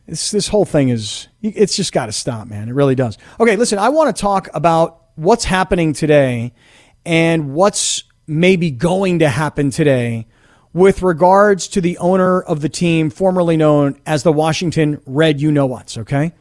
[0.07, 2.69] This this whole thing is it's just got to stop, man.
[2.69, 3.17] It really does.
[3.41, 6.53] Okay, listen, I want to talk about what's happening today
[7.07, 10.27] and what's maybe going to happen today
[10.73, 15.53] with regards to the owner of the team formerly known as the Washington Red You
[15.53, 16.33] Know What's, okay?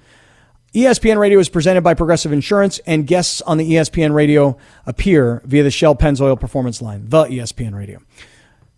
[0.74, 5.64] ESPN Radio is presented by Progressive Insurance, and guests on the ESPN Radio appear via
[5.64, 8.00] the Shell Pennzoil Performance Line, the ESPN Radio.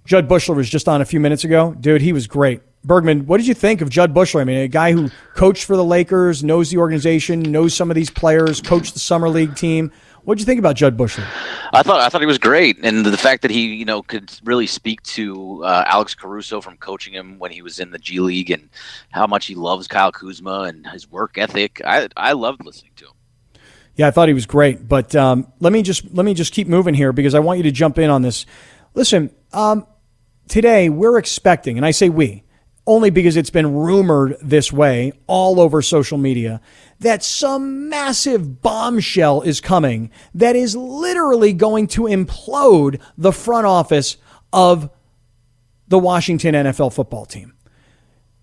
[0.06, 1.74] Jud Buechler was just on a few minutes ago.
[1.80, 2.62] Dude, he was great.
[2.84, 4.42] Bergman, what did you think of Judd Buechler?
[4.42, 7.96] I mean, a guy who coached for the Lakers, knows the organization, knows some of
[7.96, 9.92] these players, coached the summer league team.
[10.26, 11.26] What did you think about Judd Buechler?
[11.74, 14.32] I thought I thought he was great, and the fact that he you know could
[14.44, 18.20] really speak to uh, Alex Caruso from coaching him when he was in the G
[18.20, 18.70] League, and
[19.12, 21.82] how much he loves Kyle Kuzma and his work ethic.
[21.86, 23.14] I I loved listening to him.
[23.96, 24.88] Yeah, I thought he was great.
[24.88, 27.64] But um, let me just let me just keep moving here because I want you
[27.64, 28.46] to jump in on this.
[28.94, 29.86] Listen, um,
[30.48, 32.44] today we're expecting, and I say we,
[32.86, 36.62] only because it's been rumored this way all over social media,
[37.00, 44.18] that some massive bombshell is coming that is literally going to implode the front office
[44.52, 44.90] of
[45.88, 47.54] the Washington NFL football team.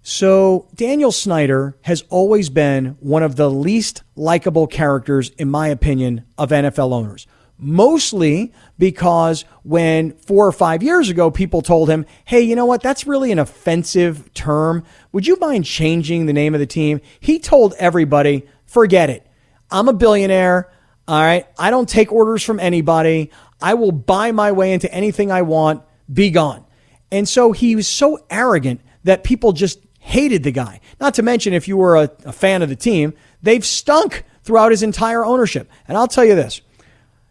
[0.02, 6.24] So, Daniel Snyder has always been one of the least likable characters, in my opinion,
[6.38, 7.26] of NFL owners.
[7.60, 12.82] Mostly because when four or five years ago people told him, hey, you know what,
[12.82, 14.84] that's really an offensive term.
[15.12, 17.00] Would you mind changing the name of the team?
[17.20, 19.26] He told everybody, forget it.
[19.70, 20.72] I'm a billionaire.
[21.06, 21.46] All right.
[21.58, 23.30] I don't take orders from anybody.
[23.60, 25.82] I will buy my way into anything I want.
[26.12, 26.64] Be gone.
[27.12, 30.80] And so he was so arrogant that people just hated the guy.
[31.00, 34.70] Not to mention, if you were a, a fan of the team, they've stunk throughout
[34.70, 35.70] his entire ownership.
[35.86, 36.62] And I'll tell you this.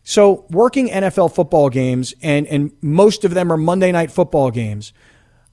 [0.03, 4.93] So, working NFL football games, and, and most of them are Monday night football games,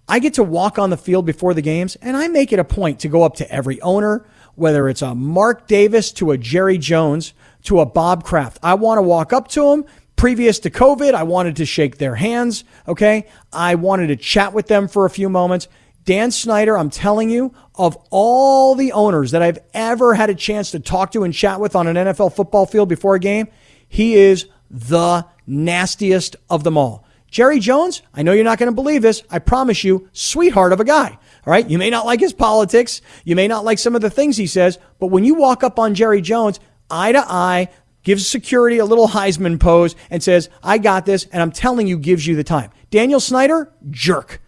[0.08, 2.64] I get to walk on the field before the games, and I make it a
[2.64, 6.78] point to go up to every owner, whether it's a Mark Davis to a Jerry
[6.78, 8.58] Jones to a Bob Kraft.
[8.62, 9.84] I want to walk up to them.
[10.14, 12.64] Previous to COVID, I wanted to shake their hands.
[12.88, 13.26] Okay.
[13.52, 15.68] I wanted to chat with them for a few moments.
[16.04, 20.70] Dan Snyder, I'm telling you, of all the owners that I've ever had a chance
[20.70, 23.48] to talk to and chat with on an NFL football field before a game,
[23.96, 27.06] he is the nastiest of them all.
[27.30, 29.22] Jerry Jones, I know you're not going to believe this.
[29.30, 31.08] I promise you, sweetheart of a guy.
[31.08, 31.66] All right.
[31.66, 33.00] You may not like his politics.
[33.24, 35.78] You may not like some of the things he says, but when you walk up
[35.78, 37.70] on Jerry Jones, eye to eye,
[38.02, 41.24] gives security a little Heisman pose and says, I got this.
[41.32, 42.72] And I'm telling you, gives you the time.
[42.90, 44.42] Daniel Snyder, jerk.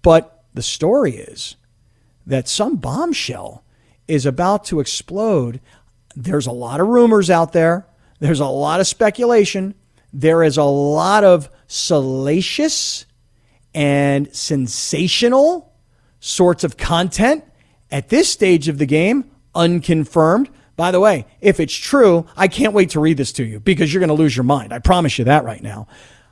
[0.00, 1.56] But the story is
[2.26, 3.64] that some bombshell
[4.08, 5.60] is about to explode.
[6.16, 7.86] There's a lot of rumors out there.
[8.22, 9.74] There's a lot of speculation.
[10.12, 13.04] There is a lot of salacious
[13.74, 15.74] and sensational
[16.20, 17.42] sorts of content
[17.90, 20.50] at this stage of the game, unconfirmed.
[20.76, 23.92] By the way, if it's true, I can't wait to read this to you because
[23.92, 24.72] you're going to lose your mind.
[24.72, 25.88] I promise you that right now.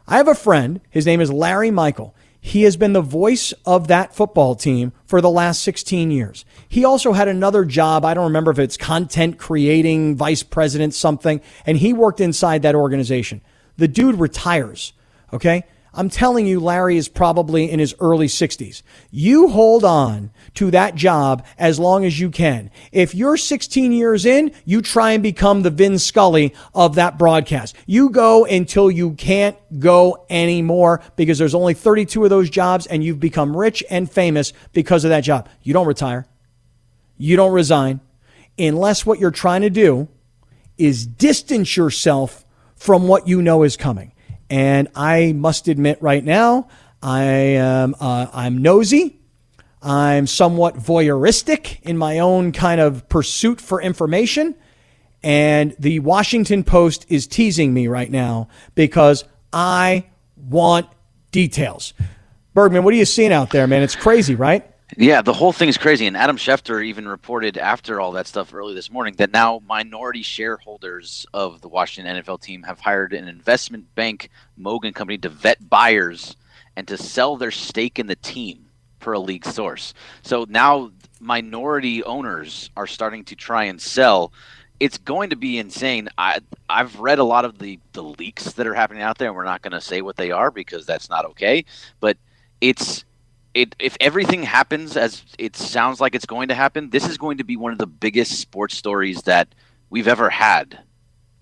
[0.06, 0.80] I have a friend.
[0.90, 2.14] His name is Larry Michael.
[2.40, 6.44] He has been the voice of that football team for the last 16 years.
[6.68, 8.04] He also had another job.
[8.04, 12.74] I don't remember if it's content creating vice president something, and he worked inside that
[12.74, 13.42] organization.
[13.76, 14.94] The dude retires.
[15.32, 15.64] Okay.
[15.92, 18.82] I'm telling you, Larry is probably in his early 60s.
[19.10, 22.70] You hold on to that job as long as you can.
[22.92, 27.74] If you're 16 years in, you try and become the Vin Scully of that broadcast.
[27.86, 33.02] You go until you can't go anymore because there's only 32 of those jobs and
[33.02, 35.48] you've become rich and famous because of that job.
[35.62, 36.26] You don't retire.
[37.18, 38.00] You don't resign
[38.58, 40.08] unless what you're trying to do
[40.78, 42.44] is distance yourself
[42.76, 44.12] from what you know is coming.
[44.50, 46.68] And I must admit right now,
[47.02, 49.16] I am uh, I'm nosy.
[49.82, 54.54] I'm somewhat voyeuristic in my own kind of pursuit for information.
[55.22, 60.86] And the Washington Post is teasing me right now because I want
[61.30, 61.94] details.
[62.52, 63.82] Bergman, what are you seeing out there, man?
[63.82, 64.69] It's crazy, right?
[64.96, 66.06] Yeah, the whole thing is crazy.
[66.06, 70.22] And Adam Schefter even reported after all that stuff early this morning that now minority
[70.22, 75.68] shareholders of the Washington NFL team have hired an investment bank, Mogan Company, to vet
[75.68, 76.36] buyers
[76.76, 78.66] and to sell their stake in the team
[78.98, 79.94] per a league source.
[80.22, 84.32] So now minority owners are starting to try and sell.
[84.80, 86.08] It's going to be insane.
[86.18, 89.36] I I've read a lot of the the leaks that are happening out there, and
[89.36, 91.64] we're not going to say what they are because that's not okay.
[92.00, 92.16] But
[92.60, 93.04] it's
[93.54, 97.38] it, if everything happens as it sounds like it's going to happen, this is going
[97.38, 99.54] to be one of the biggest sports stories that
[99.88, 100.80] we've ever had.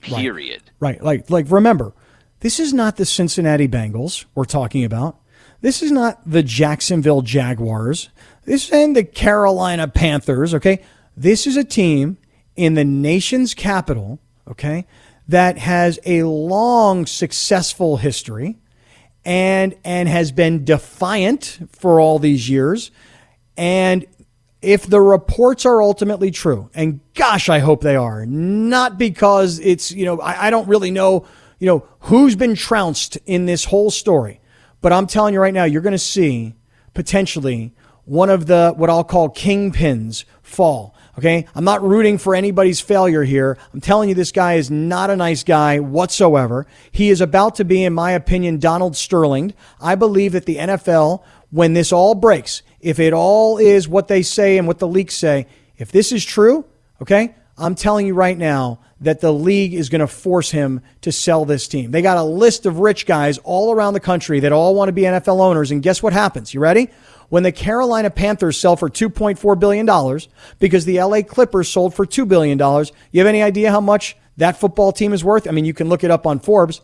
[0.01, 0.62] Period.
[0.81, 1.01] Right.
[1.01, 1.03] right.
[1.03, 1.92] Like like remember,
[2.40, 5.18] this is not the Cincinnati Bengals we're talking about.
[5.61, 8.11] This is not the Jacksonville Jaguars.
[8.44, 10.83] This and the Carolina Panthers, okay?
[11.16, 12.16] This is a team
[12.55, 14.87] in the nation's capital, okay,
[15.27, 18.57] that has a long successful history
[19.24, 22.90] and and has been defiant for all these years.
[23.57, 24.07] And
[24.62, 29.92] if the reports are ultimately true, and gosh, I hope they are, not because it's,
[29.92, 31.26] you know, I, I don't really know,
[31.59, 34.40] you know, who's been trounced in this whole story.
[34.81, 36.54] But I'm telling you right now, you're going to see
[36.94, 40.94] potentially one of the what I'll call kingpins fall.
[41.18, 41.46] Okay.
[41.52, 43.59] I'm not rooting for anybody's failure here.
[43.74, 46.64] I'm telling you, this guy is not a nice guy whatsoever.
[46.92, 49.52] He is about to be, in my opinion, Donald Sterling.
[49.81, 54.22] I believe that the NFL, when this all breaks, if it all is what they
[54.22, 56.64] say and what the leaks say, if this is true,
[57.02, 61.12] okay, I'm telling you right now that the league is going to force him to
[61.12, 61.92] sell this team.
[61.92, 64.92] They got a list of rich guys all around the country that all want to
[64.92, 65.70] be NFL owners.
[65.70, 66.52] And guess what happens?
[66.52, 66.90] You ready?
[67.29, 69.87] when the Carolina Panthers sell for $2.4 billion
[70.58, 72.58] because the LA Clippers sold for $2 billion.
[72.58, 75.46] You have any idea how much that football team is worth?
[75.46, 76.81] I mean, you can look it up on Forbes,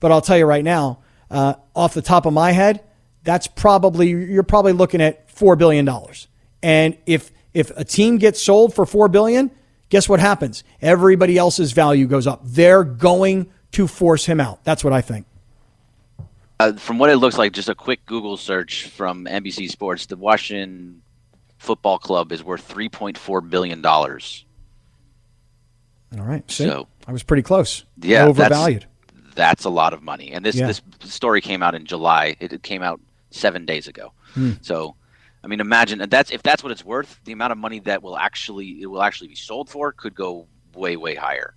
[0.00, 1.00] but I'll tell you right now,
[1.30, 2.82] uh, off the top of my head,
[3.22, 5.88] that's probably, you're probably looking at $4 billion.
[6.62, 9.50] And if, if a team gets sold for $4 billion,
[9.94, 10.64] guess what happens?
[10.82, 12.40] Everybody else's value goes up.
[12.42, 14.64] They're going to force him out.
[14.64, 15.24] That's what I think.
[16.58, 20.16] Uh, from what it looks like, just a quick Google search from NBC Sports, the
[20.16, 21.00] Washington
[21.58, 24.44] Football Club is worth three point four billion dollars.
[26.18, 26.48] All right.
[26.50, 26.64] See?
[26.64, 27.84] So I was pretty close.
[28.00, 28.86] Yeah, overvalued.
[29.14, 30.32] That's, that's a lot of money.
[30.32, 30.66] And this Yeah.
[30.66, 32.34] this story came out in July.
[32.40, 34.12] It, it came out seven days ago.
[34.32, 34.54] Hmm.
[34.60, 34.96] So,
[35.44, 37.20] I mean, imagine and that's if that's what it's worth.
[37.24, 40.48] The amount of money that will actually it will actually be sold for could go
[40.74, 41.54] way way higher.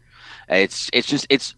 [0.50, 1.56] It's it's just it's.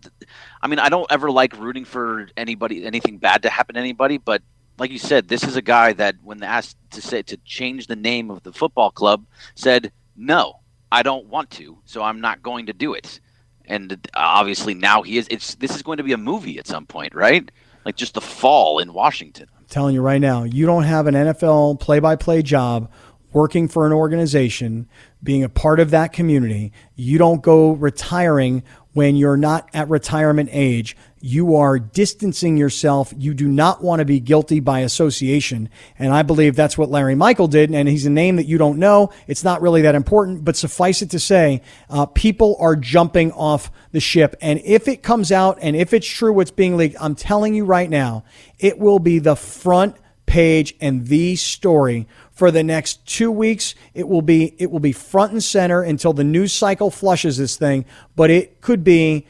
[0.61, 4.19] I mean, I don't ever like rooting for anybody anything bad to happen to anybody,
[4.19, 4.43] but
[4.77, 7.95] like you said, this is a guy that when asked to say to change the
[7.95, 9.25] name of the football club,
[9.55, 10.59] said no,
[10.91, 13.19] I don't want to, so I'm not going to do it.
[13.65, 15.27] And obviously now he is.
[15.31, 17.49] It's this is going to be a movie at some point, right?
[17.85, 19.47] Like just the fall in Washington.
[19.69, 22.91] Telling you right now, you don't have an NFL play by play job
[23.31, 24.89] working for an organization,
[25.21, 26.73] being a part of that community.
[26.95, 28.63] You don't go retiring
[28.93, 30.97] when you're not at retirement age.
[31.21, 33.13] You are distancing yourself.
[33.17, 35.69] You do not want to be guilty by association.
[35.97, 37.73] And I believe that's what Larry Michael did.
[37.73, 39.11] And he's a name that you don't know.
[39.27, 43.69] It's not really that important, but suffice it to say, uh, people are jumping off
[43.91, 44.35] the ship.
[44.41, 47.65] And if it comes out and if it's true what's being leaked, I'm telling you
[47.65, 48.23] right now,
[48.57, 49.97] it will be the front
[50.29, 53.73] page and the story for the next two weeks.
[53.93, 57.57] It will be it will be front and center until the news cycle flushes this
[57.57, 57.83] thing.
[58.15, 59.25] But it could be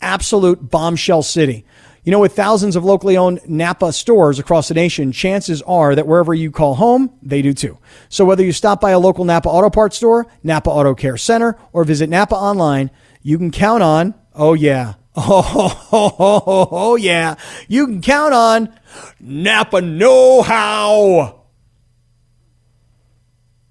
[0.00, 1.66] absolute bombshell city.
[2.04, 6.06] You know, with thousands of locally owned Napa stores across the nation, chances are that
[6.06, 7.76] wherever you call home, they do too.
[8.08, 11.58] So whether you stop by a local Napa Auto Parts store, Napa Auto Care Center,
[11.74, 12.90] or visit Napa online,
[13.22, 17.34] you can count on, oh yeah, oh, oh, oh, oh, oh yeah,
[17.68, 18.72] you can count on
[19.18, 21.42] Napa Know How.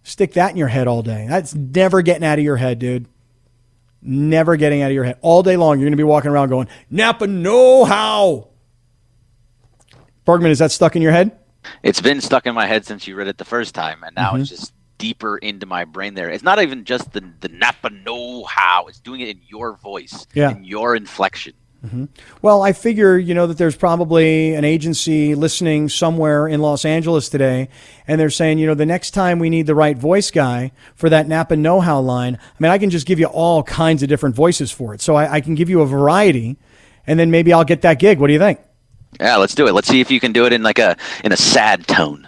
[0.03, 1.25] Stick that in your head all day.
[1.29, 3.07] That's never getting out of your head, dude.
[4.01, 5.17] Never getting out of your head.
[5.21, 8.47] All day long, you're going to be walking around going, Napa Know How.
[10.25, 11.37] Bergman, is that stuck in your head?
[11.83, 14.35] It's been stuck in my head since you read it the first time, and now
[14.35, 14.55] it's mm-hmm.
[14.55, 16.13] just deeper into my brain.
[16.13, 18.85] There, it's not even just the the Napa know how.
[18.87, 20.51] It's doing it in your voice, Yeah.
[20.51, 21.53] in your inflection.
[21.85, 22.05] Mm-hmm.
[22.41, 27.29] Well, I figure, you know, that there's probably an agency listening somewhere in Los Angeles
[27.29, 27.69] today,
[28.05, 31.09] and they're saying, you know, the next time we need the right voice guy for
[31.09, 34.09] that Napa know how line, I mean, I can just give you all kinds of
[34.09, 34.99] different voices for it.
[35.01, 36.57] So I, I can give you a variety,
[37.07, 38.19] and then maybe I'll get that gig.
[38.19, 38.59] What do you think?
[39.19, 39.71] Yeah, let's do it.
[39.73, 42.27] Let's see if you can do it in like a in a sad tone.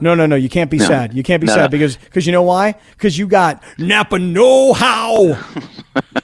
[0.00, 0.36] No, no, no.
[0.36, 0.86] You can't be No.
[0.86, 1.14] sad.
[1.14, 1.68] You can't be No, sad no.
[1.68, 2.76] because because you know why?
[2.92, 5.36] Because you got Napa know how.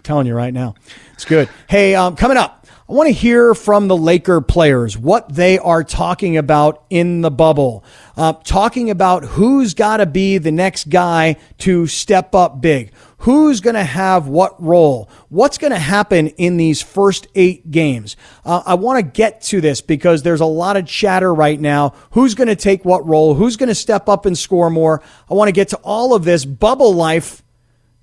[0.00, 0.76] I'm telling you right now,
[1.12, 1.50] it's good.
[1.68, 5.84] Hey, um, coming up, I want to hear from the Laker players what they are
[5.84, 7.84] talking about in the bubble.
[8.16, 12.92] Uh, talking about who's got to be the next guy to step up big.
[13.18, 15.10] Who's going to have what role?
[15.28, 18.16] What's going to happen in these first eight games?
[18.42, 21.92] Uh, I want to get to this because there's a lot of chatter right now.
[22.12, 23.34] Who's going to take what role?
[23.34, 25.02] Who's going to step up and score more?
[25.30, 27.42] I want to get to all of this bubble life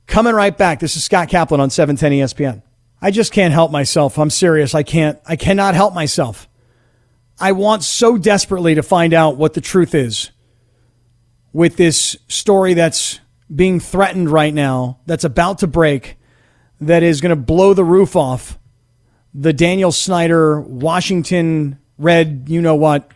[0.07, 0.79] coming right back.
[0.79, 2.63] This is Scott Kaplan on 710 ESPN.
[3.01, 4.17] I just can't help myself.
[4.17, 4.73] I'm serious.
[4.73, 6.49] I can't, I cannot help myself.
[7.39, 10.31] I want so desperately to find out what the truth is
[11.53, 13.19] with this story that's
[13.53, 16.17] being threatened right now, that's about to break,
[16.81, 18.57] that is going to blow the roof off
[19.33, 23.11] the Daniel Snyder Washington Red, you know what.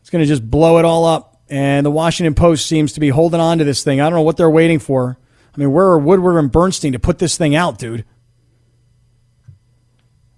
[0.00, 1.40] It's going to just blow it all up.
[1.48, 4.00] And the Washington Post seems to be holding on to this thing.
[4.00, 5.18] I don't know what they're waiting for.
[5.56, 8.04] I mean, where are Woodward and Bernstein to put this thing out, dude?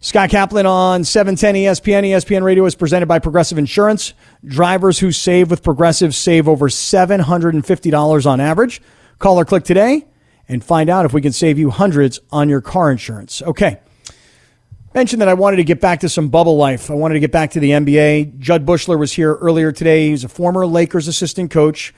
[0.00, 2.04] Scott Kaplan on 710 ESPN.
[2.04, 4.14] ESPN Radio is presented by Progressive Insurance.
[4.44, 8.80] Drivers who save with Progressive save over $750 on average.
[9.18, 10.06] Call or click today
[10.48, 13.42] and find out if we can save you hundreds on your car insurance.
[13.42, 13.80] Okay.
[14.94, 16.92] Mentioned that I wanted to get back to some bubble life.
[16.92, 18.38] I wanted to get back to the NBA.
[18.38, 20.10] Jud Buechler was here earlier today.
[20.10, 21.92] He's a former Lakers assistant coach,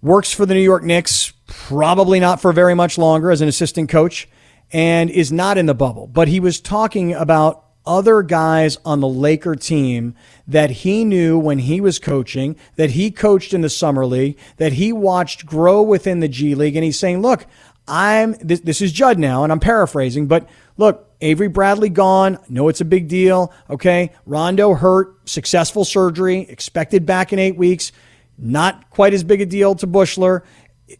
[0.00, 3.88] works for the New York Knicks, probably not for very much longer as an assistant
[3.88, 4.28] coach,
[4.72, 6.06] and is not in the bubble.
[6.06, 10.14] But he was talking about other guys on the Laker team
[10.48, 14.72] that he knew when he was coaching, that he coached in the summer league, that
[14.72, 16.74] he watched grow within the G League.
[16.74, 17.46] And he's saying, look,
[17.86, 22.38] I'm this, this is Jud now, and I'm paraphrasing, but look, Avery Bradley gone.
[22.48, 23.52] No, it's a big deal.
[23.70, 24.12] Okay.
[24.26, 27.92] Rondo hurt, successful surgery, expected back in eight weeks.
[28.38, 30.42] Not quite as big a deal to Buechler.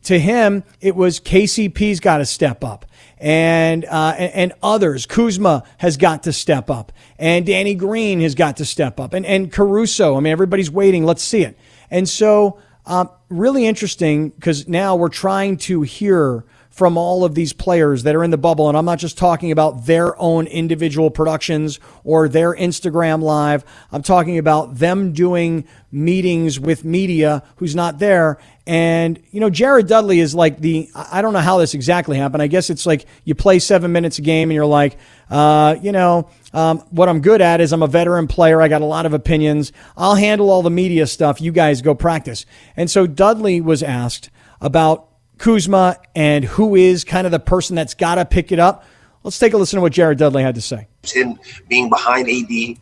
[0.04, 2.86] To him, it was KCP's got to step up.
[3.18, 8.58] And, uh, and others, Kuzma has got to step up, and Danny Green has got
[8.58, 10.18] to step up, and and Caruso.
[10.18, 11.06] I mean, everybody's waiting.
[11.06, 11.56] Let's see it.
[11.90, 16.44] And so, um, really interesting because now we're trying to hear
[16.76, 18.68] from all of these players that are in the bubble.
[18.68, 23.64] And I'm not just talking about their own individual productions or their Instagram live.
[23.90, 28.38] I'm talking about them doing meetings with media who's not there.
[28.66, 32.42] And, you know, Jared Dudley is like the, I don't know how this exactly happened.
[32.42, 34.98] I guess it's like you play seven minutes a game and you're like,
[35.30, 38.60] uh, you know, um, what I'm good at is I'm a veteran player.
[38.60, 39.72] I got a lot of opinions.
[39.96, 41.40] I'll handle all the media stuff.
[41.40, 42.44] You guys go practice.
[42.76, 47.94] And so Dudley was asked about Kuzma and who is kind of the person that's
[47.94, 48.84] got to pick it up.
[49.22, 50.88] Let's take a listen to what Jared Dudley had to say.
[51.04, 51.38] Him
[51.68, 52.78] being behind AD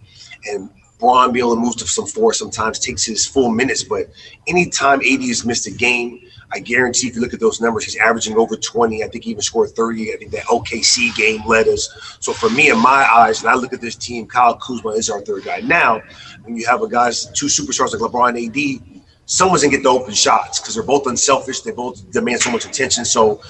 [0.46, 4.10] and Bron be able to move to some four sometimes takes his full minutes, but
[4.46, 6.20] anytime AD has missed a game,
[6.52, 9.02] I guarantee if you look at those numbers, he's averaging over 20.
[9.02, 10.12] I think he even scored 30.
[10.12, 12.16] I think that OKC game led us.
[12.20, 15.10] So for me, in my eyes, and I look at this team, Kyle Kuzma is
[15.10, 15.60] our third guy.
[15.60, 16.00] Now,
[16.42, 19.88] when you have a guys, two superstars like LeBron and AD, someone's gonna get the
[19.88, 21.60] open shots because they're both unselfish.
[21.62, 23.04] They both demand so much attention.
[23.04, 23.40] So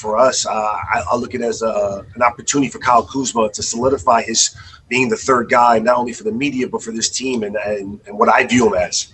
[0.00, 3.50] for us, uh, I, I, look at it as a, an opportunity for Kyle Kuzma
[3.52, 4.56] to solidify his
[4.88, 8.00] being the third guy, not only for the media but for this team and and,
[8.06, 9.12] and what I view him as.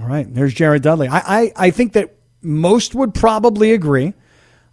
[0.00, 1.08] All right, there's Jared Dudley.
[1.08, 4.12] I, I, I think that most would probably agree.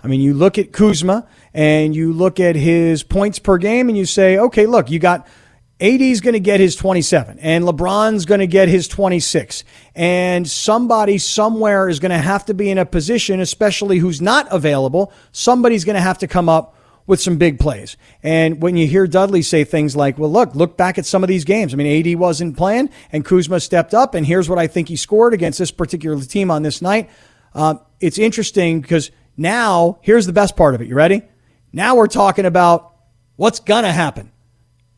[0.04, 3.98] I mean, you look at Kuzma and you look at his points per game and
[3.98, 5.28] you say, okay, look, you got
[5.82, 9.64] AD's going to get his 27 and LeBron's going to get his 26
[9.96, 14.48] and somebody somewhere is going to have to be in a position, especially who's not
[14.52, 15.12] available.
[15.32, 16.76] Somebody's going to have to come up
[17.08, 17.98] with some big plays.
[18.22, 21.28] And when you hear Dudley say things like, well, look, look back at some of
[21.28, 21.74] these games.
[21.74, 24.96] I mean, AD wasn't playing and Kuzma stepped up and here's what I think he
[24.96, 27.10] scored against this particular team on this night.
[27.56, 30.88] Uh, it's interesting because now here's the best part of it.
[30.88, 31.24] You ready?
[31.74, 32.94] Now we're talking about
[33.36, 34.31] what's going to happen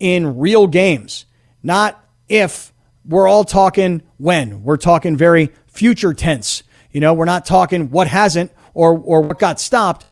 [0.03, 1.25] in real games,
[1.63, 2.73] not if.
[3.05, 4.63] We're all talking when.
[4.63, 6.63] We're talking very future tense.
[6.91, 10.05] You know, we're not talking what hasn't or, or what got stopped,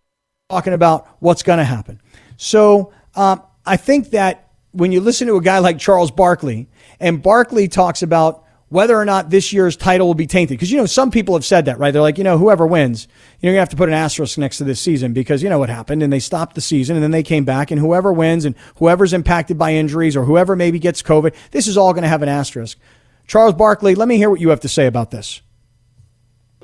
[0.49, 2.01] talking about what's going to happen.
[2.37, 6.69] So um, I think that when you listen to a guy like Charles Barkley,
[6.99, 10.57] and Barkley talks about whether or not this year's title will be tainted.
[10.57, 11.91] Because, you know, some people have said that, right?
[11.91, 13.05] They're like, you know, whoever wins,
[13.41, 15.59] you're going to have to put an asterisk next to this season because you know
[15.59, 16.01] what happened.
[16.01, 17.69] And they stopped the season and then they came back.
[17.69, 21.75] And whoever wins and whoever's impacted by injuries or whoever maybe gets COVID, this is
[21.75, 22.77] all going to have an asterisk.
[23.27, 25.41] Charles Barkley, let me hear what you have to say about this.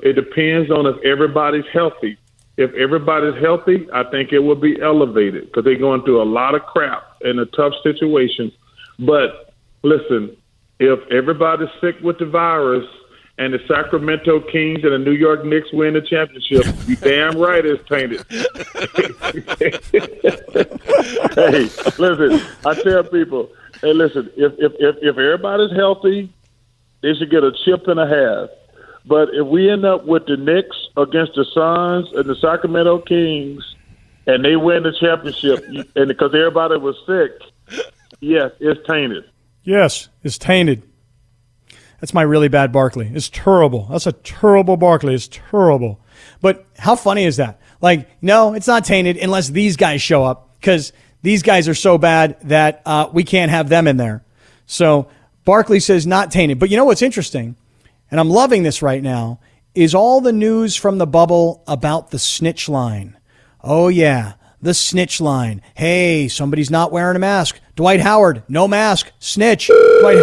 [0.02, 2.18] It depends on if everybody's healthy.
[2.56, 6.56] If everybody's healthy, I think it will be elevated because they're going through a lot
[6.56, 8.50] of crap in a tough situation.
[8.98, 9.54] But
[9.84, 10.37] listen,
[10.80, 12.86] if everybody's sick with the virus
[13.40, 17.64] and the Sacramento Kings and the New York Knicks win the championship, you damn right
[17.66, 18.26] it's tainted.
[21.36, 23.50] hey, listen, I tell people,
[23.82, 26.34] hey, listen, if, if, if, if everybody's healthy,
[27.02, 28.50] they should get a chip and a half.
[29.06, 33.64] But if we end up with the Knicks against the Suns and the Sacramento Kings,
[34.26, 35.64] and they win the championship,
[35.96, 37.32] and because everybody was sick,
[38.20, 39.24] yes, it's tainted.
[39.68, 40.82] Yes, it's tainted.
[42.00, 43.12] That's my really bad Barkley.
[43.14, 43.88] It's terrible.
[43.92, 45.14] That's a terrible Barkley.
[45.14, 46.00] It's terrible.
[46.40, 47.60] But how funny is that?
[47.82, 51.98] Like, no, it's not tainted unless these guys show up because these guys are so
[51.98, 54.24] bad that uh, we can't have them in there.
[54.68, 55.10] So
[55.44, 56.60] Barkley says not tainted.
[56.60, 57.58] But you know what's interesting?
[58.10, 59.42] And I'm loving this right now
[59.76, 63.18] is all the news from the bubble about the snitch line.
[63.62, 65.62] Oh, yeah the snitch line.
[65.76, 67.60] Hey, somebody's not wearing a mask.
[67.78, 69.68] Dwight Howard, no mask, snitch.
[69.68, 70.18] Dwight,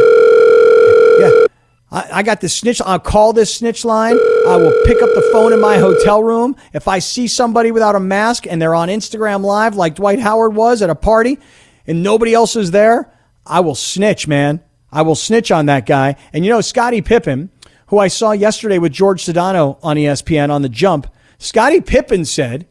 [1.20, 1.46] yeah,
[1.88, 2.82] I, I got this snitch.
[2.84, 4.18] I'll call this snitch line.
[4.48, 6.56] I will pick up the phone in my hotel room.
[6.72, 10.56] If I see somebody without a mask and they're on Instagram Live like Dwight Howard
[10.56, 11.38] was at a party
[11.86, 13.12] and nobody else is there,
[13.46, 14.60] I will snitch, man.
[14.90, 16.16] I will snitch on that guy.
[16.32, 17.50] And you know, Scottie Pippen,
[17.86, 21.06] who I saw yesterday with George Sedano on ESPN on the jump,
[21.38, 22.66] Scottie Pippen said,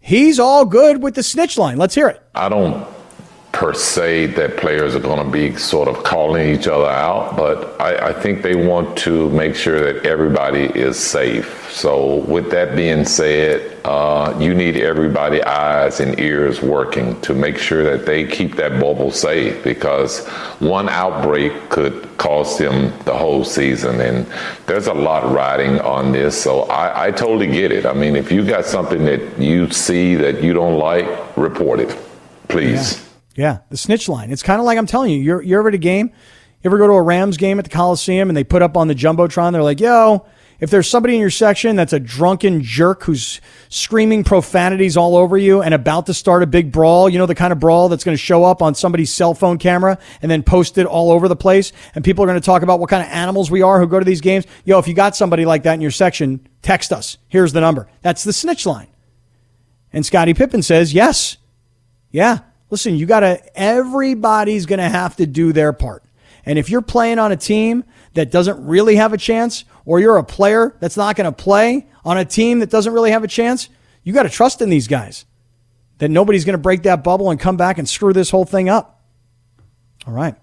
[0.00, 1.78] he's all good with the snitch line.
[1.78, 2.22] Let's hear it.
[2.34, 2.97] I don't
[3.52, 7.80] per se that players are going to be sort of calling each other out, but
[7.80, 11.68] I, I, think they want to make sure that everybody is safe.
[11.72, 17.56] So, with that being said, uh, you need everybody eyes and ears working to make
[17.58, 20.26] sure that they keep that bubble safe because
[20.58, 24.00] one outbreak could cost them the whole season.
[24.00, 24.26] And
[24.66, 26.40] there's a lot riding on this.
[26.40, 27.86] So, I, I totally get it.
[27.86, 31.96] I mean, if you got something that you see that you don't like, report it,
[32.48, 32.98] please.
[32.98, 33.07] Yeah.
[33.38, 34.32] Yeah, the snitch line.
[34.32, 36.76] It's kind of like I'm telling you, you're, you're ever at a game, you ever
[36.76, 39.52] go to a Rams game at the Coliseum and they put up on the Jumbotron,
[39.52, 40.26] they're like, yo,
[40.58, 45.38] if there's somebody in your section that's a drunken jerk who's screaming profanities all over
[45.38, 48.02] you and about to start a big brawl, you know, the kind of brawl that's
[48.02, 51.28] going to show up on somebody's cell phone camera and then post it all over
[51.28, 51.70] the place.
[51.94, 54.00] And people are going to talk about what kind of animals we are who go
[54.00, 54.46] to these games.
[54.64, 57.18] Yo, if you got somebody like that in your section, text us.
[57.28, 57.86] Here's the number.
[58.02, 58.88] That's the snitch line.
[59.92, 61.36] And Scottie Pippen says, yes.
[62.10, 62.40] Yeah.
[62.70, 66.04] Listen, you got to, everybody's going to have to do their part.
[66.44, 70.16] And if you're playing on a team that doesn't really have a chance, or you're
[70.16, 73.28] a player that's not going to play on a team that doesn't really have a
[73.28, 73.68] chance,
[74.02, 75.26] you got to trust in these guys
[75.98, 78.68] that nobody's going to break that bubble and come back and screw this whole thing
[78.68, 79.02] up.
[80.06, 80.34] All right.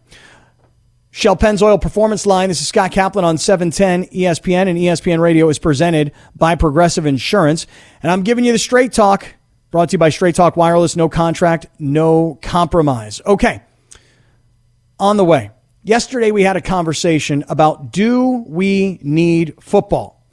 [1.12, 2.50] Shell Pennzoil Performance Line.
[2.50, 7.68] This is Scott Kaplan on 710 ESPN, and ESPN Radio is presented by Progressive Insurance.
[8.04, 9.26] And I'm giving you the straight talk,
[9.76, 10.96] brought to you by Straight Talk Wireless.
[10.96, 13.20] No contract, no compromise.
[13.26, 13.62] Okay.
[15.02, 15.52] On the way.
[15.84, 20.26] Yesterday, we had a conversation about do we need football?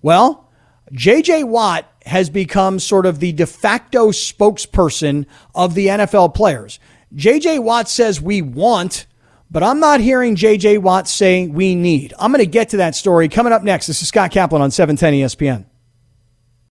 [0.00, 0.48] Well,
[0.92, 5.26] JJ Watt has become sort of the de facto spokesperson
[5.56, 6.78] of the NFL players.
[7.16, 9.06] JJ Watt says we want
[9.50, 10.78] but I'm not hearing J.J.
[10.78, 12.12] Watt say we need.
[12.18, 13.86] I'm going to get to that story coming up next.
[13.86, 15.64] This is Scott Kaplan on 710 ESPN.